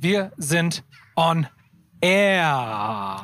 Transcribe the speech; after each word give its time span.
Wir 0.00 0.30
sind 0.36 0.84
on 1.16 1.48
air. 2.00 3.20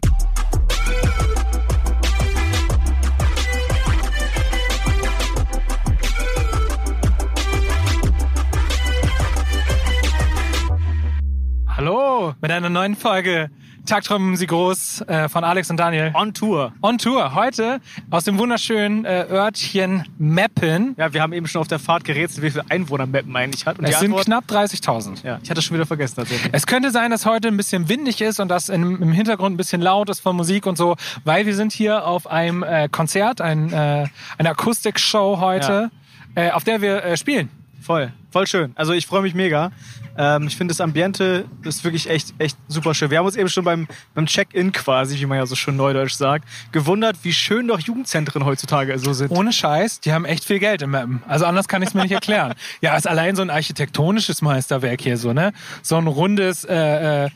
Hallo 11.68 12.34
mit 12.40 12.50
einer 12.50 12.68
neuen 12.68 12.96
Folge 12.96 13.50
Tagträumen 13.86 14.34
Sie 14.36 14.46
groß 14.46 15.02
äh, 15.02 15.28
von 15.28 15.44
Alex 15.44 15.68
und 15.68 15.76
Daniel. 15.76 16.10
On 16.14 16.32
Tour. 16.32 16.72
On 16.80 16.96
Tour. 16.96 17.34
Heute 17.34 17.80
aus 18.10 18.24
dem 18.24 18.38
wunderschönen 18.38 19.04
äh, 19.04 19.26
Örtchen 19.30 20.04
Meppen. 20.16 20.94
Ja, 20.96 21.12
wir 21.12 21.20
haben 21.20 21.34
eben 21.34 21.46
schon 21.46 21.60
auf 21.60 21.68
der 21.68 21.78
Fahrt 21.78 22.02
gerätselt, 22.04 22.42
wie 22.42 22.50
viele 22.50 22.64
Einwohner 22.70 23.04
Meppen 23.04 23.36
eigentlich 23.36 23.66
hat. 23.66 23.78
Und 23.78 23.84
es 23.84 23.98
sind 23.98 24.12
Antwort, 24.12 24.24
knapp 24.24 24.44
30.000. 24.48 25.24
Ja, 25.24 25.38
ich 25.42 25.50
hatte 25.50 25.60
es 25.60 25.66
schon 25.66 25.74
wieder 25.74 25.84
vergessen 25.84 26.16
tatsächlich. 26.16 26.50
Es 26.52 26.66
könnte 26.66 26.90
sein, 26.90 27.10
dass 27.10 27.26
heute 27.26 27.48
ein 27.48 27.58
bisschen 27.58 27.90
windig 27.90 28.22
ist 28.22 28.40
und 28.40 28.48
dass 28.48 28.70
im 28.70 29.12
Hintergrund 29.12 29.54
ein 29.54 29.58
bisschen 29.58 29.82
laut 29.82 30.08
ist 30.08 30.20
von 30.20 30.34
Musik 30.34 30.64
und 30.64 30.78
so, 30.78 30.96
weil 31.24 31.44
wir 31.44 31.54
sind 31.54 31.72
hier 31.72 32.06
auf 32.06 32.26
einem 32.26 32.62
äh, 32.62 32.88
Konzert, 32.88 33.42
ein, 33.42 33.70
äh, 33.70 34.06
eine 34.38 34.50
Akustikshow 34.50 35.40
heute, 35.40 35.90
äh, 36.34 36.50
auf 36.52 36.64
der 36.64 36.80
wir 36.80 37.04
äh, 37.04 37.16
spielen. 37.18 37.50
Voll, 37.84 38.14
voll 38.30 38.46
schön. 38.46 38.72
Also 38.76 38.94
ich 38.94 39.06
freue 39.06 39.20
mich 39.20 39.34
mega. 39.34 39.70
Ähm, 40.16 40.46
ich 40.46 40.56
finde 40.56 40.72
das 40.72 40.80
Ambiente 40.80 41.44
ist 41.64 41.84
wirklich 41.84 42.08
echt, 42.08 42.32
echt 42.38 42.56
super 42.66 42.94
schön. 42.94 43.10
Wir 43.10 43.18
haben 43.18 43.26
uns 43.26 43.36
eben 43.36 43.50
schon 43.50 43.62
beim, 43.62 43.86
beim 44.14 44.24
Check-in 44.24 44.72
quasi, 44.72 45.20
wie 45.20 45.26
man 45.26 45.36
ja 45.36 45.44
so 45.44 45.54
schön 45.54 45.76
neudeutsch 45.76 46.14
sagt, 46.14 46.48
gewundert, 46.72 47.18
wie 47.24 47.34
schön 47.34 47.68
doch 47.68 47.78
Jugendzentren 47.78 48.46
heutzutage 48.46 48.98
so 48.98 49.12
sind. 49.12 49.30
Ohne 49.30 49.52
Scheiß, 49.52 50.00
die 50.00 50.14
haben 50.14 50.24
echt 50.24 50.46
viel 50.46 50.60
Geld 50.60 50.80
im 50.80 50.92
Mappen. 50.92 51.22
Also 51.28 51.44
anders 51.44 51.68
kann 51.68 51.82
ich 51.82 51.88
es 51.88 51.94
mir 51.94 52.04
nicht 52.04 52.12
erklären. 52.12 52.54
ja, 52.80 52.96
ist 52.96 53.06
allein 53.06 53.36
so 53.36 53.42
ein 53.42 53.50
architektonisches 53.50 54.40
Meisterwerk 54.40 55.02
hier 55.02 55.18
so, 55.18 55.34
ne? 55.34 55.52
So 55.82 55.96
ein 55.96 56.06
rundes, 56.06 56.64
äh, 56.64 57.26
äh, 57.26 57.30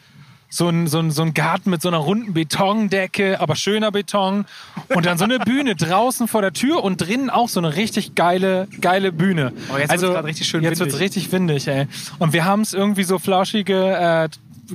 so 0.50 0.68
ein, 0.68 0.86
so, 0.86 0.98
ein, 0.98 1.10
so 1.10 1.22
ein 1.22 1.34
Garten 1.34 1.70
mit 1.70 1.82
so 1.82 1.88
einer 1.88 1.98
runden 1.98 2.32
Betondecke, 2.32 3.40
aber 3.40 3.54
schöner 3.56 3.90
Beton. 3.92 4.46
Und 4.94 5.06
dann 5.06 5.18
so 5.18 5.24
eine 5.24 5.38
Bühne 5.38 5.74
draußen 5.76 6.26
vor 6.28 6.40
der 6.42 6.52
Tür 6.52 6.82
und 6.82 6.96
drinnen 6.98 7.30
auch 7.30 7.48
so 7.48 7.60
eine 7.60 7.76
richtig 7.76 8.14
geile, 8.14 8.66
geile 8.80 9.12
Bühne. 9.12 9.52
Oh, 9.72 9.76
jetzt 9.76 9.90
also, 9.90 10.06
wird's 10.06 10.14
grad 10.16 10.24
richtig 10.26 10.48
schön 10.48 10.62
Jetzt 10.62 10.78
windig. 10.80 10.92
wird's 10.94 11.00
richtig 11.02 11.32
windig, 11.32 11.68
ey. 11.68 11.86
Und 12.18 12.32
wir 12.32 12.44
haben 12.44 12.62
es 12.62 12.72
irgendwie 12.72 13.04
so 13.04 13.18
flauschige 13.18 13.74
äh, 13.74 14.28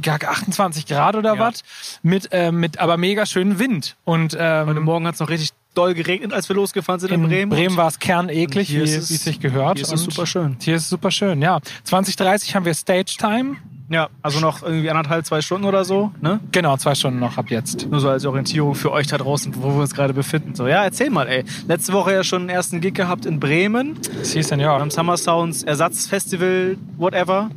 ja, 0.04 0.16
28 0.16 0.86
Grad 0.88 1.16
oder 1.16 1.36
Ja. 1.36 1.40
was, 1.40 1.64
mit, 2.02 2.30
äh, 2.32 2.52
mit 2.52 2.80
aber 2.80 2.98
mega 2.98 3.26
schönen 3.26 3.60
Wind. 3.60 3.96
Und 4.06 4.36
ähm, 4.40 4.68
Heute 4.68 4.80
Morgen 4.80 5.06
hat 5.08 5.16
es 5.16 5.20
noch 5.20 5.30
richtig 5.30 5.52
doll 5.76 5.94
geregnet, 5.96 6.34
als 6.34 6.50
wir 6.50 6.56
losgefahren 6.56 7.00
sind 7.00 7.12
in, 7.12 7.24
in 7.24 7.30
Bremen. 7.30 7.50
Bremen 7.50 7.78
war 7.78 7.88
es 7.88 7.98
kerneklig, 8.00 8.68
hier 8.70 8.82
wie, 8.82 8.84
ist 8.86 8.96
es- 8.96 9.10
es 9.12 9.24
sich 9.24 9.40
gehört. 9.40 9.78
hier 9.78 9.86
ist 9.88 9.92
es 9.94 10.04
super 10.04 10.28
schön. 10.28 10.56
Hier 10.62 10.76
ist 10.76 10.84
es 10.84 10.90
super 10.90 11.10
schön, 11.10 11.42
ja. 11.42 11.60
2030 11.84 12.56
haben 12.56 12.66
wir 12.66 12.74
Stage 12.76 13.16
Time. 13.18 13.56
Ja, 13.90 14.10
also 14.22 14.40
noch 14.40 14.64
irgendwie 14.64 14.90
anderthalb, 14.90 15.26
zwei 15.26 15.42
Stunden 15.42 15.66
oder 15.68 15.84
so, 15.86 16.12
ne? 16.22 16.40
Genau, 16.52 16.78
zwei 16.78 16.96
Stunden 16.96 17.20
noch 17.20 17.38
ab 17.38 17.50
jetzt. 17.50 17.90
Nur 17.90 18.00
so 18.00 18.10
als 18.10 18.26
Orientierung 18.26 18.76
für 18.76 18.92
euch 18.92 19.08
da 19.08 19.18
draußen, 19.18 19.54
wo 19.62 19.74
wir 19.74 19.82
uns 19.82 19.94
gerade 19.94 20.14
befinden. 20.14 20.56
So, 20.56 20.68
ja, 20.68 20.84
erzähl 20.84 21.10
mal, 21.10 21.28
ey. 21.28 21.44
Letzte 21.68 21.94
Woche 21.94 22.14
ja 22.14 22.24
schon 22.24 22.44
einen 22.44 22.50
ersten 22.50 22.82
Gig 22.82 22.94
gehabt 22.94 23.26
in 23.26 23.40
Bremen. 23.40 24.00
Sie 24.22 24.42
Senior. 24.42 24.80
am 24.80 24.90
Summer 24.90 25.18
Sounds 25.18 25.64
Ersatzfestival, 25.64 26.78
whatever. 26.98 27.50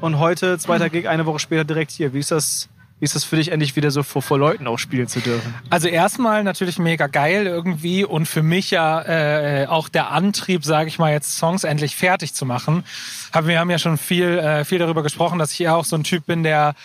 Und 0.00 0.18
heute, 0.18 0.58
zweiter 0.58 0.88
Gig, 0.88 1.08
eine 1.08 1.26
Woche 1.26 1.38
später 1.38 1.64
direkt 1.64 1.90
hier. 1.90 2.12
Wie 2.12 2.18
ist 2.18 2.30
das, 2.30 2.68
wie 3.02 3.04
ist 3.04 3.16
das 3.16 3.24
für 3.24 3.34
dich 3.34 3.50
endlich 3.50 3.74
wieder 3.74 3.90
so 3.90 4.04
vor, 4.04 4.22
vor 4.22 4.38
Leuten 4.38 4.68
auch 4.68 4.78
spielen 4.78 5.08
zu 5.08 5.18
dürfen? 5.18 5.52
Also 5.70 5.88
erstmal 5.88 6.44
natürlich 6.44 6.78
mega 6.78 7.08
geil 7.08 7.48
irgendwie 7.48 8.04
und 8.04 8.26
für 8.26 8.44
mich 8.44 8.70
ja 8.70 9.02
äh, 9.02 9.66
auch 9.66 9.88
der 9.88 10.12
Antrieb, 10.12 10.64
sage 10.64 10.86
ich 10.86 11.00
mal 11.00 11.10
jetzt, 11.10 11.36
Songs 11.36 11.64
endlich 11.64 11.96
fertig 11.96 12.32
zu 12.32 12.46
machen. 12.46 12.84
Haben, 13.32 13.48
wir 13.48 13.58
haben 13.58 13.70
ja 13.70 13.80
schon 13.80 13.98
viel, 13.98 14.38
äh, 14.38 14.64
viel 14.64 14.78
darüber 14.78 15.02
gesprochen, 15.02 15.40
dass 15.40 15.50
ich 15.50 15.58
ja 15.58 15.74
auch 15.74 15.84
so 15.84 15.96
ein 15.96 16.04
Typ 16.04 16.26
bin, 16.26 16.44
der 16.44 16.76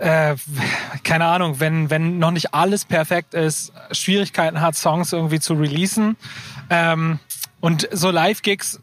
äh, 0.00 0.34
keine 1.04 1.26
Ahnung, 1.26 1.60
wenn, 1.60 1.88
wenn 1.88 2.18
noch 2.18 2.32
nicht 2.32 2.52
alles 2.52 2.84
perfekt 2.84 3.32
ist, 3.34 3.72
Schwierigkeiten 3.92 4.60
hat, 4.60 4.74
Songs 4.74 5.12
irgendwie 5.12 5.38
zu 5.38 5.54
releasen. 5.54 6.16
Ähm, 6.68 7.20
und 7.60 7.88
so 7.92 8.10
Live-Gigs 8.10 8.80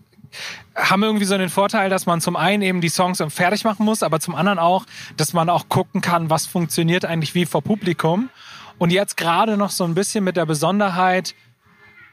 haben 0.76 1.04
irgendwie 1.04 1.26
so 1.26 1.38
den 1.38 1.50
Vorteil, 1.50 1.90
dass 1.90 2.06
man 2.06 2.22
zum 2.22 2.36
einen 2.36 2.62
eben 2.62 2.82
die 2.82 2.90
Songs 2.90 3.24
fertig 3.30 3.64
machen 3.64 3.86
muss, 3.86 4.04
aber 4.04 4.20
zum 4.20 4.36
anderen 4.36 4.60
auch, 4.60 4.86
dass 5.18 5.34
man 5.34 5.50
auch 5.50 5.70
gucken 5.70 6.02
kann, 6.02 6.30
was 6.30 6.46
funktioniert 6.46 7.06
eigentlich 7.06 7.36
wie 7.36 7.46
vor 7.46 7.62
Publikum. 7.62 8.30
Und 8.78 8.92
jetzt 8.92 9.16
gerade 9.16 9.58
noch 9.58 9.70
so 9.70 9.86
ein 9.86 9.96
bisschen 9.96 10.24
mit 10.24 10.36
der 10.36 10.46
Besonderheit, 10.46 11.34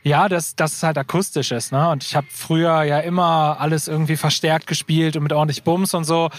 ja, 0.05 0.29
dass, 0.29 0.57
dass 0.57 0.75
es 0.75 0.83
halt 0.83 0.99
akustisch 0.99 1.53
ist. 1.53 1.73
Ne? 1.73 1.89
Und 1.91 2.05
ich 2.05 2.17
habe 2.17 2.27
früher 2.31 2.83
ja 2.83 2.99
immer 3.01 3.57
alles 3.61 3.89
irgendwie 3.89 4.17
verstärkt 4.17 4.67
gespielt 4.67 5.17
und 5.17 5.23
mit 5.23 5.33
ordentlich 5.33 5.63
Bums 5.63 5.95
und 5.95 6.05
so. 6.05 6.31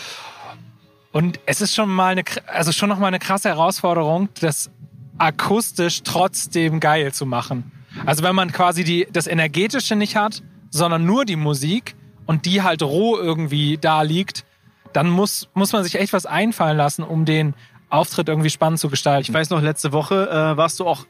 Und 1.11 1.39
es 1.45 1.61
ist 1.61 1.75
schon 1.75 1.89
mal 1.89 2.11
eine, 2.13 2.23
also 2.47 2.71
schon 2.71 2.89
noch 2.89 2.99
mal 2.99 3.07
eine 3.07 3.19
krasse 3.19 3.49
Herausforderung, 3.49 4.29
das 4.39 4.71
akustisch 5.17 6.03
trotzdem 6.03 6.79
geil 6.79 7.13
zu 7.13 7.25
machen. 7.25 7.71
Also 8.05 8.23
wenn 8.23 8.35
man 8.35 8.51
quasi 8.51 8.83
die, 8.83 9.07
das 9.11 9.27
Energetische 9.27 9.95
nicht 9.95 10.15
hat, 10.15 10.41
sondern 10.73 11.05
nur 11.05 11.23
die 11.23 11.35
Musik 11.35 11.95
und 12.25 12.45
die 12.45 12.63
halt 12.63 12.81
roh 12.81 13.15
irgendwie 13.15 13.77
da 13.77 14.01
liegt, 14.01 14.43
dann 14.91 15.09
muss, 15.09 15.47
muss 15.53 15.71
man 15.71 15.83
sich 15.83 15.95
echt 15.95 16.13
was 16.13 16.25
einfallen 16.25 16.77
lassen, 16.77 17.03
um 17.03 17.25
den 17.25 17.53
Auftritt 17.89 18.27
irgendwie 18.27 18.49
spannend 18.49 18.79
zu 18.79 18.89
gestalten. 18.89 19.29
Ich 19.29 19.33
weiß 19.33 19.51
noch, 19.51 19.61
letzte 19.61 19.93
Woche 19.93 20.27
äh, 20.29 20.57
warst 20.57 20.79
du 20.79 20.87
auch 20.87 21.05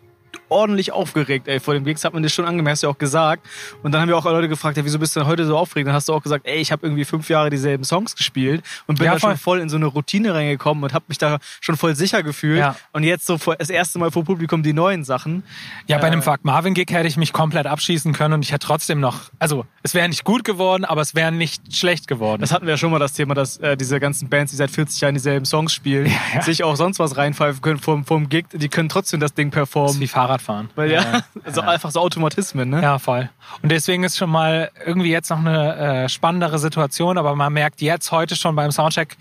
ordentlich 0.50 0.92
aufgeregt, 0.92 1.48
ey. 1.48 1.60
Vor 1.60 1.74
dem 1.74 1.84
Gigs 1.86 2.04
hat 2.04 2.14
man 2.14 2.24
dir 2.24 2.30
schon 2.30 2.46
angemerkt, 2.46 2.74
hast 2.76 2.84
du 2.84 2.88
ja 2.88 2.92
auch 2.94 2.98
gesagt. 2.98 3.46
Und 3.82 3.92
dann 3.92 4.02
haben 4.02 4.10
wir 4.10 4.18
auch 4.18 4.26
Leute 4.26 4.48
gefragt, 4.50 4.78
ja, 4.78 4.86
wieso 4.86 5.00
bist 5.00 5.16
du 5.16 5.20
denn 5.22 5.28
heute 5.28 5.46
so 5.46 5.58
aufgeregt? 5.58 5.88
Dann 5.88 5.96
hast 5.96 6.08
du 6.10 6.14
auch 6.14 6.24
gesagt, 6.24 6.46
ey, 6.48 6.58
ich 6.58 6.72
habe 6.72 6.86
irgendwie 6.86 7.06
fünf 7.06 7.30
Jahre 7.30 7.50
dieselben 7.50 7.84
Songs 7.84 8.16
gespielt 8.16 8.64
und 8.88 8.98
bin 9.00 9.06
Ja, 9.06 9.14
da 9.14 9.20
voll. 9.20 9.32
schon 9.32 9.38
voll 9.38 9.60
in 9.60 9.70
so 9.70 9.78
eine 9.78 9.86
Routine 9.88 10.34
reingekommen 10.34 10.84
und 10.84 10.94
habe 10.94 11.06
mich 11.08 11.18
da 11.18 11.40
schon 11.62 11.78
voll 11.78 11.96
sicher 11.96 12.24
gefühlt. 12.24 12.60
Ja. 12.60 12.76
Und 12.92 13.04
jetzt 13.04 13.26
so 13.26 13.38
das 13.58 13.70
erste 13.70 14.00
Mal 14.00 14.12
vor 14.12 14.24
Publikum 14.24 14.64
die 14.64 14.74
neuen 14.74 15.04
Sachen. 15.04 15.44
Ja, 15.88 15.98
bei 15.98 16.08
Äh, 16.08 16.12
einem 16.12 16.22
Fuck 16.22 16.44
Marvin 16.44 16.74
Gig 16.74 16.88
hätte 16.92 17.08
ich 17.08 17.18
mich 17.18 17.34
komplett 17.34 17.66
abschießen 17.68 18.14
können 18.14 18.36
und 18.36 18.44
ich 18.46 18.52
hätte 18.52 18.66
trotzdem 18.68 19.00
noch, 19.00 19.22
also 19.40 19.66
es 19.82 19.94
wäre 19.94 20.08
nicht 20.08 20.24
gut 20.24 20.44
geworden, 20.44 20.86
aber 20.86 21.02
es 21.02 21.16
wäre 21.16 21.32
nicht 21.32 21.76
schlecht 21.76 22.08
geworden. 22.08 22.42
Das 22.42 22.52
hatten 22.52 22.66
wir 22.66 22.74
ja 22.74 22.78
schon 22.78 22.92
mal 22.92 23.00
das 23.00 23.14
Thema, 23.14 23.34
dass 23.34 23.58
äh, 23.58 23.76
diese 23.78 24.00
ganzen 24.00 24.30
Bands, 24.30 24.52
die 24.52 24.58
seit 24.58 24.72
40 24.72 25.02
Jahren 25.02 25.14
dieselben 25.16 25.46
Songs 25.46 25.74
spielen, 25.74 26.12
ja. 26.36 26.42
sich 26.42 26.64
auch 26.64 26.76
sonst 26.76 27.00
was 27.00 27.18
reinpfeifen 27.18 27.62
können 27.62 27.80
vom, 27.80 28.06
vom 28.06 28.30
Gig, 28.30 28.46
die 28.54 28.70
können 28.70 28.90
trotzdem 28.90 29.20
das 29.20 29.34
Ding 29.34 29.50
Das 29.52 29.56
performen. 29.56 30.00
wie 30.00 30.08
Fahrradfahren. 30.24 30.70
Weil 30.76 30.92
ja, 30.92 31.22
also 31.44 31.62
einfach 31.74 31.92
so 31.92 32.00
Automatismen, 32.00 32.70
ne? 32.70 32.82
Ja, 32.82 33.00
voll. 33.00 33.30
Und 33.62 33.72
deswegen 33.72 34.04
ist 34.04 34.18
schon 34.18 34.30
mal 34.30 34.72
irgendwie 34.86 35.12
jetzt 35.12 35.30
noch 35.30 35.40
eine 35.40 35.76
äh, 36.06 36.10
spannendere 36.10 36.60
Situation, 36.60 37.18
aber 37.18 37.36
man 37.36 37.52
merkt 37.54 37.82
jetzt 37.82 38.12
heute 38.12 38.36
schon 38.36 38.56
beim 38.56 38.72
Soundcheck, 38.72 39.18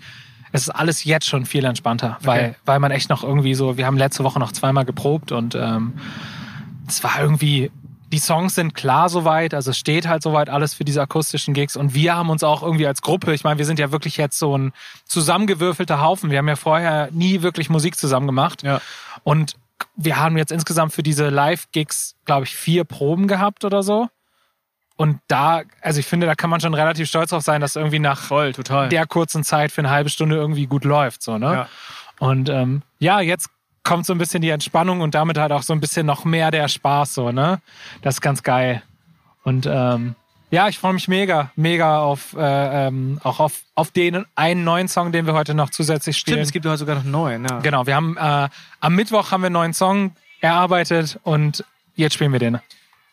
es 0.51 0.63
ist 0.63 0.69
alles 0.69 1.03
jetzt 1.03 1.25
schon 1.27 1.45
viel 1.45 1.65
entspannter, 1.65 2.17
weil, 2.21 2.55
weil 2.65 2.79
man 2.79 2.91
echt 2.91 3.09
noch 3.09 3.23
irgendwie 3.23 3.55
so, 3.55 3.75
wir 3.77 3.87
haben 3.87 3.97
letzte 3.97 4.23
Woche 4.23 4.39
noch 4.39 4.51
zweimal 4.51 4.85
geprobt 4.85 5.31
und 5.31 5.55
ähm, 5.55 5.93
es 6.87 7.03
war 7.03 7.19
irgendwie, 7.19 7.71
die 8.11 8.19
Songs 8.19 8.53
sind 8.53 8.75
klar 8.75 9.09
soweit, 9.09 9.55
also 9.55 9.71
es 9.71 9.77
steht 9.79 10.07
halt 10.07 10.21
soweit 10.21 10.49
alles 10.51 10.75
für 10.75 10.83
diese 10.85 11.01
akustischen 11.01 11.55
Gigs 11.55 11.75
und 11.75 11.95
wir 11.95 12.15
haben 12.15 12.29
uns 12.29 12.43
auch 12.43 12.61
irgendwie 12.61 12.85
als 12.85 13.01
Gruppe, 13.01 13.33
ich 13.33 13.43
meine, 13.43 13.57
wir 13.57 13.65
sind 13.65 13.79
ja 13.79 13.91
wirklich 13.91 14.17
jetzt 14.17 14.37
so 14.37 14.55
ein 14.55 14.73
zusammengewürfelter 15.05 15.99
Haufen, 16.01 16.29
wir 16.29 16.37
haben 16.37 16.47
ja 16.47 16.55
vorher 16.55 17.09
nie 17.11 17.41
wirklich 17.41 17.71
Musik 17.71 17.97
zusammen 17.97 18.27
gemacht 18.27 18.61
Ja. 18.61 18.79
und 19.23 19.55
wir 19.95 20.17
haben 20.17 20.37
jetzt 20.37 20.51
insgesamt 20.51 20.93
für 20.93 21.03
diese 21.03 21.29
Live-Gigs, 21.29 22.15
glaube 22.25 22.45
ich, 22.45 22.55
vier 22.55 22.83
Proben 22.83 23.27
gehabt 23.27 23.65
oder 23.65 23.83
so. 23.83 24.09
Und 24.95 25.19
da, 25.27 25.63
also 25.81 25.99
ich 25.99 26.05
finde, 26.05 26.27
da 26.27 26.35
kann 26.35 26.49
man 26.49 26.61
schon 26.61 26.73
relativ 26.73 27.09
stolz 27.09 27.31
drauf 27.31 27.43
sein, 27.43 27.61
dass 27.61 27.75
irgendwie 27.75 27.99
nach 27.99 28.19
Voll, 28.19 28.53
der 28.89 29.07
kurzen 29.07 29.43
Zeit 29.43 29.71
für 29.71 29.81
eine 29.81 29.89
halbe 29.89 30.09
Stunde 30.09 30.35
irgendwie 30.35 30.67
gut 30.67 30.85
läuft. 30.85 31.23
So, 31.23 31.37
ne? 31.37 31.53
Ja. 31.53 31.69
Und 32.19 32.49
ähm, 32.49 32.83
ja, 32.99 33.19
jetzt 33.19 33.49
kommt 33.83 34.05
so 34.05 34.13
ein 34.13 34.17
bisschen 34.17 34.41
die 34.41 34.49
Entspannung 34.49 35.01
und 35.01 35.15
damit 35.15 35.37
halt 35.37 35.51
auch 35.51 35.63
so 35.63 35.73
ein 35.73 35.81
bisschen 35.81 36.05
noch 36.05 36.25
mehr 36.25 36.51
der 36.51 36.67
Spaß, 36.67 37.13
so, 37.13 37.31
ne? 37.31 37.59
Das 38.01 38.15
ist 38.15 38.21
ganz 38.21 38.43
geil. 38.43 38.83
Und 39.43 39.67
ähm, 39.69 40.15
ja, 40.53 40.67
ich 40.67 40.77
freue 40.77 40.93
mich 40.93 41.07
mega, 41.07 41.51
mega 41.55 41.99
auf 42.01 42.35
äh, 42.37 42.87
ähm, 42.87 43.19
auch 43.23 43.39
auf, 43.39 43.63
auf 43.73 43.89
den 43.89 44.23
einen 44.35 44.63
neuen 44.63 44.87
Song, 44.87 45.11
den 45.11 45.25
wir 45.25 45.33
heute 45.33 45.55
noch 45.55 45.71
zusätzlich 45.71 46.15
spielen. 46.15 46.35
Stimmt, 46.35 46.45
es 46.45 46.51
gibt 46.51 46.65
ja 46.65 46.77
sogar 46.77 46.93
noch 46.93 47.01
einen 47.01 47.11
neuen, 47.11 47.45
ja. 47.49 47.59
Genau, 47.59 47.87
wir 47.87 47.95
haben 47.95 48.15
äh, 48.17 48.49
am 48.79 48.95
Mittwoch 48.95 49.31
haben 49.31 49.41
wir 49.41 49.47
einen 49.47 49.53
neuen 49.53 49.73
Song 49.73 50.11
erarbeitet 50.41 51.19
und 51.23 51.65
jetzt 51.95 52.13
spielen 52.13 52.31
wir 52.31 52.39
den. 52.39 52.59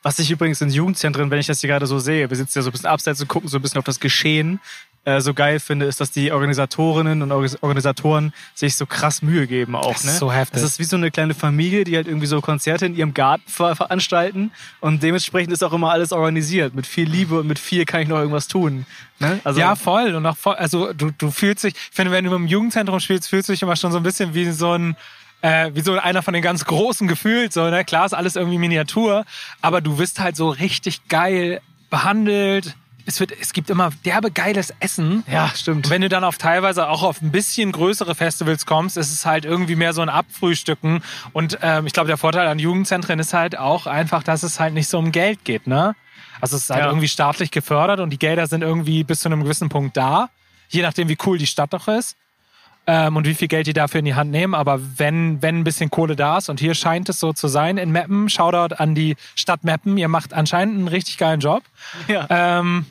Was 0.02 0.18
ich 0.18 0.30
übrigens 0.30 0.60
in 0.60 0.68
Jugendzentren, 0.68 1.30
wenn 1.30 1.38
ich 1.38 1.46
das 1.46 1.60
hier 1.60 1.68
gerade 1.68 1.86
so 1.86 1.98
sehe, 1.98 2.28
wir 2.28 2.36
sitzen 2.36 2.58
ja 2.58 2.62
so 2.62 2.68
ein 2.68 2.72
bisschen 2.72 2.90
abseits 2.90 3.22
und 3.22 3.28
gucken 3.28 3.48
so 3.48 3.56
ein 3.56 3.62
bisschen 3.62 3.78
auf 3.78 3.84
das 3.84 4.00
Geschehen, 4.00 4.60
äh, 5.04 5.20
so 5.20 5.32
geil 5.32 5.60
finde, 5.60 5.86
ist, 5.86 6.00
dass 6.00 6.10
die 6.10 6.30
Organisatorinnen 6.30 7.22
und 7.22 7.32
Organisatoren 7.32 8.34
sich 8.54 8.76
so 8.76 8.84
krass 8.84 9.22
Mühe 9.22 9.46
geben 9.46 9.74
auch. 9.74 9.92
Das 9.92 10.04
ne? 10.04 10.10
ist 10.10 10.18
so 10.18 10.30
heftig. 10.30 10.60
Das 10.60 10.62
ist 10.62 10.78
wie 10.78 10.84
so 10.84 10.96
eine 10.96 11.10
kleine 11.10 11.32
Familie, 11.32 11.84
die 11.84 11.96
halt 11.96 12.06
irgendwie 12.06 12.26
so 12.26 12.40
Konzerte 12.42 12.84
in 12.84 12.94
ihrem 12.94 13.14
Garten 13.14 13.44
ver 13.46 13.74
veranstalten 13.76 14.52
und 14.80 15.02
dementsprechend 15.02 15.52
ist 15.52 15.62
auch 15.64 15.72
immer 15.72 15.90
alles 15.90 16.12
organisiert. 16.12 16.74
Mit 16.74 16.86
viel 16.86 17.08
Liebe 17.08 17.40
und 17.40 17.46
mit 17.46 17.58
viel 17.58 17.86
kann 17.86 18.02
ich 18.02 18.08
noch 18.08 18.18
irgendwas 18.18 18.46
tun. 18.46 18.84
Ne? 19.20 19.40
Also, 19.42 19.60
ja, 19.60 19.74
voll. 19.74 20.14
Und 20.14 20.26
auch 20.26 20.36
voll, 20.36 20.56
also 20.56 20.92
du, 20.92 21.10
du 21.16 21.30
fühlst 21.30 21.64
dich, 21.64 21.74
ich 21.74 21.96
finde, 21.96 22.12
wenn 22.12 22.26
du 22.26 22.34
im 22.34 22.46
Jugendzentrum 22.46 23.00
spielst, 23.00 23.28
fühlst 23.28 23.48
du 23.48 23.52
dich 23.52 23.62
immer 23.62 23.76
schon 23.76 23.92
so 23.92 23.96
ein 23.96 24.02
bisschen 24.02 24.34
wie 24.34 24.50
so 24.50 24.72
ein, 24.72 24.96
äh, 25.40 25.70
wie 25.72 25.80
so 25.80 25.98
einer 25.98 26.22
von 26.22 26.34
den 26.34 26.42
ganz 26.42 26.66
Großen 26.66 27.08
gefühlt. 27.08 27.54
So, 27.54 27.70
ne? 27.70 27.84
Klar 27.86 28.04
ist 28.04 28.12
alles 28.12 28.36
irgendwie 28.36 28.58
Miniatur, 28.58 29.24
aber 29.62 29.80
du 29.80 29.98
wirst 29.98 30.20
halt 30.20 30.36
so 30.36 30.50
richtig 30.50 31.08
geil 31.08 31.62
behandelt. 31.88 32.76
Es, 33.06 33.20
wird, 33.20 33.32
es 33.40 33.52
gibt 33.52 33.70
immer 33.70 33.90
derbe 34.04 34.30
geiles 34.30 34.72
Essen. 34.80 35.24
Ja, 35.30 35.50
stimmt. 35.54 35.86
Und 35.86 35.90
wenn 35.90 36.02
du 36.02 36.08
dann 36.08 36.24
auf 36.24 36.38
teilweise 36.38 36.88
auch 36.88 37.02
auf 37.02 37.20
ein 37.22 37.30
bisschen 37.30 37.72
größere 37.72 38.14
Festivals 38.14 38.66
kommst, 38.66 38.96
ist 38.96 39.12
es 39.12 39.26
halt 39.26 39.44
irgendwie 39.44 39.76
mehr 39.76 39.92
so 39.92 40.02
ein 40.02 40.08
Abfrühstücken. 40.08 41.02
Und 41.32 41.58
ähm, 41.62 41.86
ich 41.86 41.92
glaube, 41.92 42.08
der 42.08 42.16
Vorteil 42.16 42.46
an 42.48 42.58
Jugendzentren 42.58 43.18
ist 43.18 43.34
halt 43.34 43.58
auch 43.58 43.86
einfach, 43.86 44.22
dass 44.22 44.42
es 44.42 44.60
halt 44.60 44.74
nicht 44.74 44.88
so 44.88 44.98
um 44.98 45.12
Geld 45.12 45.44
geht, 45.44 45.66
ne? 45.66 45.94
Also 46.40 46.56
es 46.56 46.64
ist 46.64 46.70
halt 46.70 46.80
Ja. 46.80 46.86
irgendwie 46.88 47.08
staatlich 47.08 47.50
gefördert 47.50 48.00
und 48.00 48.10
die 48.10 48.18
Gelder 48.18 48.46
sind 48.46 48.62
irgendwie 48.62 49.04
bis 49.04 49.20
zu 49.20 49.28
einem 49.28 49.42
gewissen 49.42 49.68
Punkt 49.68 49.96
da. 49.96 50.30
Je 50.68 50.82
nachdem, 50.82 51.08
wie 51.08 51.18
cool 51.26 51.36
die 51.36 51.46
Stadt 51.46 51.72
doch 51.72 51.88
ist. 51.88 52.16
Ähm, 52.92 53.14
und 53.14 53.24
wie 53.24 53.34
viel 53.34 53.46
Geld 53.46 53.68
die 53.68 53.72
dafür 53.72 54.00
in 54.00 54.04
die 54.04 54.16
Hand 54.16 54.32
nehmen. 54.32 54.52
Aber 54.52 54.80
wenn, 54.98 55.40
wenn 55.42 55.60
ein 55.60 55.64
bisschen 55.64 55.90
Kohle 55.90 56.16
da 56.16 56.38
ist, 56.38 56.48
und 56.48 56.58
hier 56.58 56.74
scheint 56.74 57.08
es 57.08 57.20
so 57.20 57.32
zu 57.32 57.46
sein 57.46 57.78
in 57.78 57.92
Meppen, 57.92 58.28
Shoutout 58.28 58.74
an 58.74 58.96
die 58.96 59.14
Stadt 59.36 59.62
Meppen, 59.62 59.96
ihr 59.96 60.08
macht 60.08 60.34
anscheinend 60.34 60.76
einen 60.76 60.88
richtig 60.88 61.16
geilen 61.16 61.38
Job 61.38 61.62
Ja. 62.08 62.26
ähm, 62.28 62.86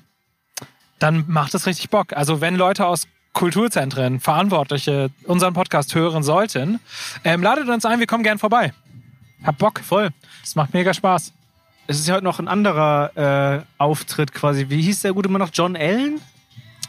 dann 1.00 1.25
macht 1.28 1.54
es 1.54 1.66
richtig 1.66 1.90
Bock. 1.90 2.13
Also 2.13 2.40
wenn 2.40 2.56
Leute 2.56 2.86
aus 2.86 3.07
Kulturzentren, 3.34 4.22
Verantwortliche 4.22 5.10
unseren 5.25 5.54
Podcast 5.54 5.94
hören 5.96 6.24
sollten, 6.24 6.80
ähm, 7.25 7.44
ladet 7.44 7.68
uns 7.68 7.84
ein, 7.84 8.00
wir 8.00 8.07
kommen 8.07 8.24
gern 8.24 8.40
vorbei. 8.40 8.72
Hab 9.44 9.57
Bock. 9.57 9.81
Voll. 9.81 10.12
Das 10.42 10.56
macht 10.56 10.74
mega 10.74 10.94
Spaß. 10.94 11.34
Es 11.88 12.00
ist 12.00 12.07
ja 12.07 12.16
heute 12.16 12.24
noch 12.24 12.40
ein 12.40 12.48
anderer 12.48 13.57
äh, 13.57 13.63
Auftritt 13.78 14.34
quasi. 14.34 14.68
Wie 14.69 14.81
hieß 14.81 15.02
der 15.02 15.12
gute 15.12 15.28
Mann 15.28 15.42
noch? 15.42 15.50
John 15.54 15.75
Allen? 15.75 16.22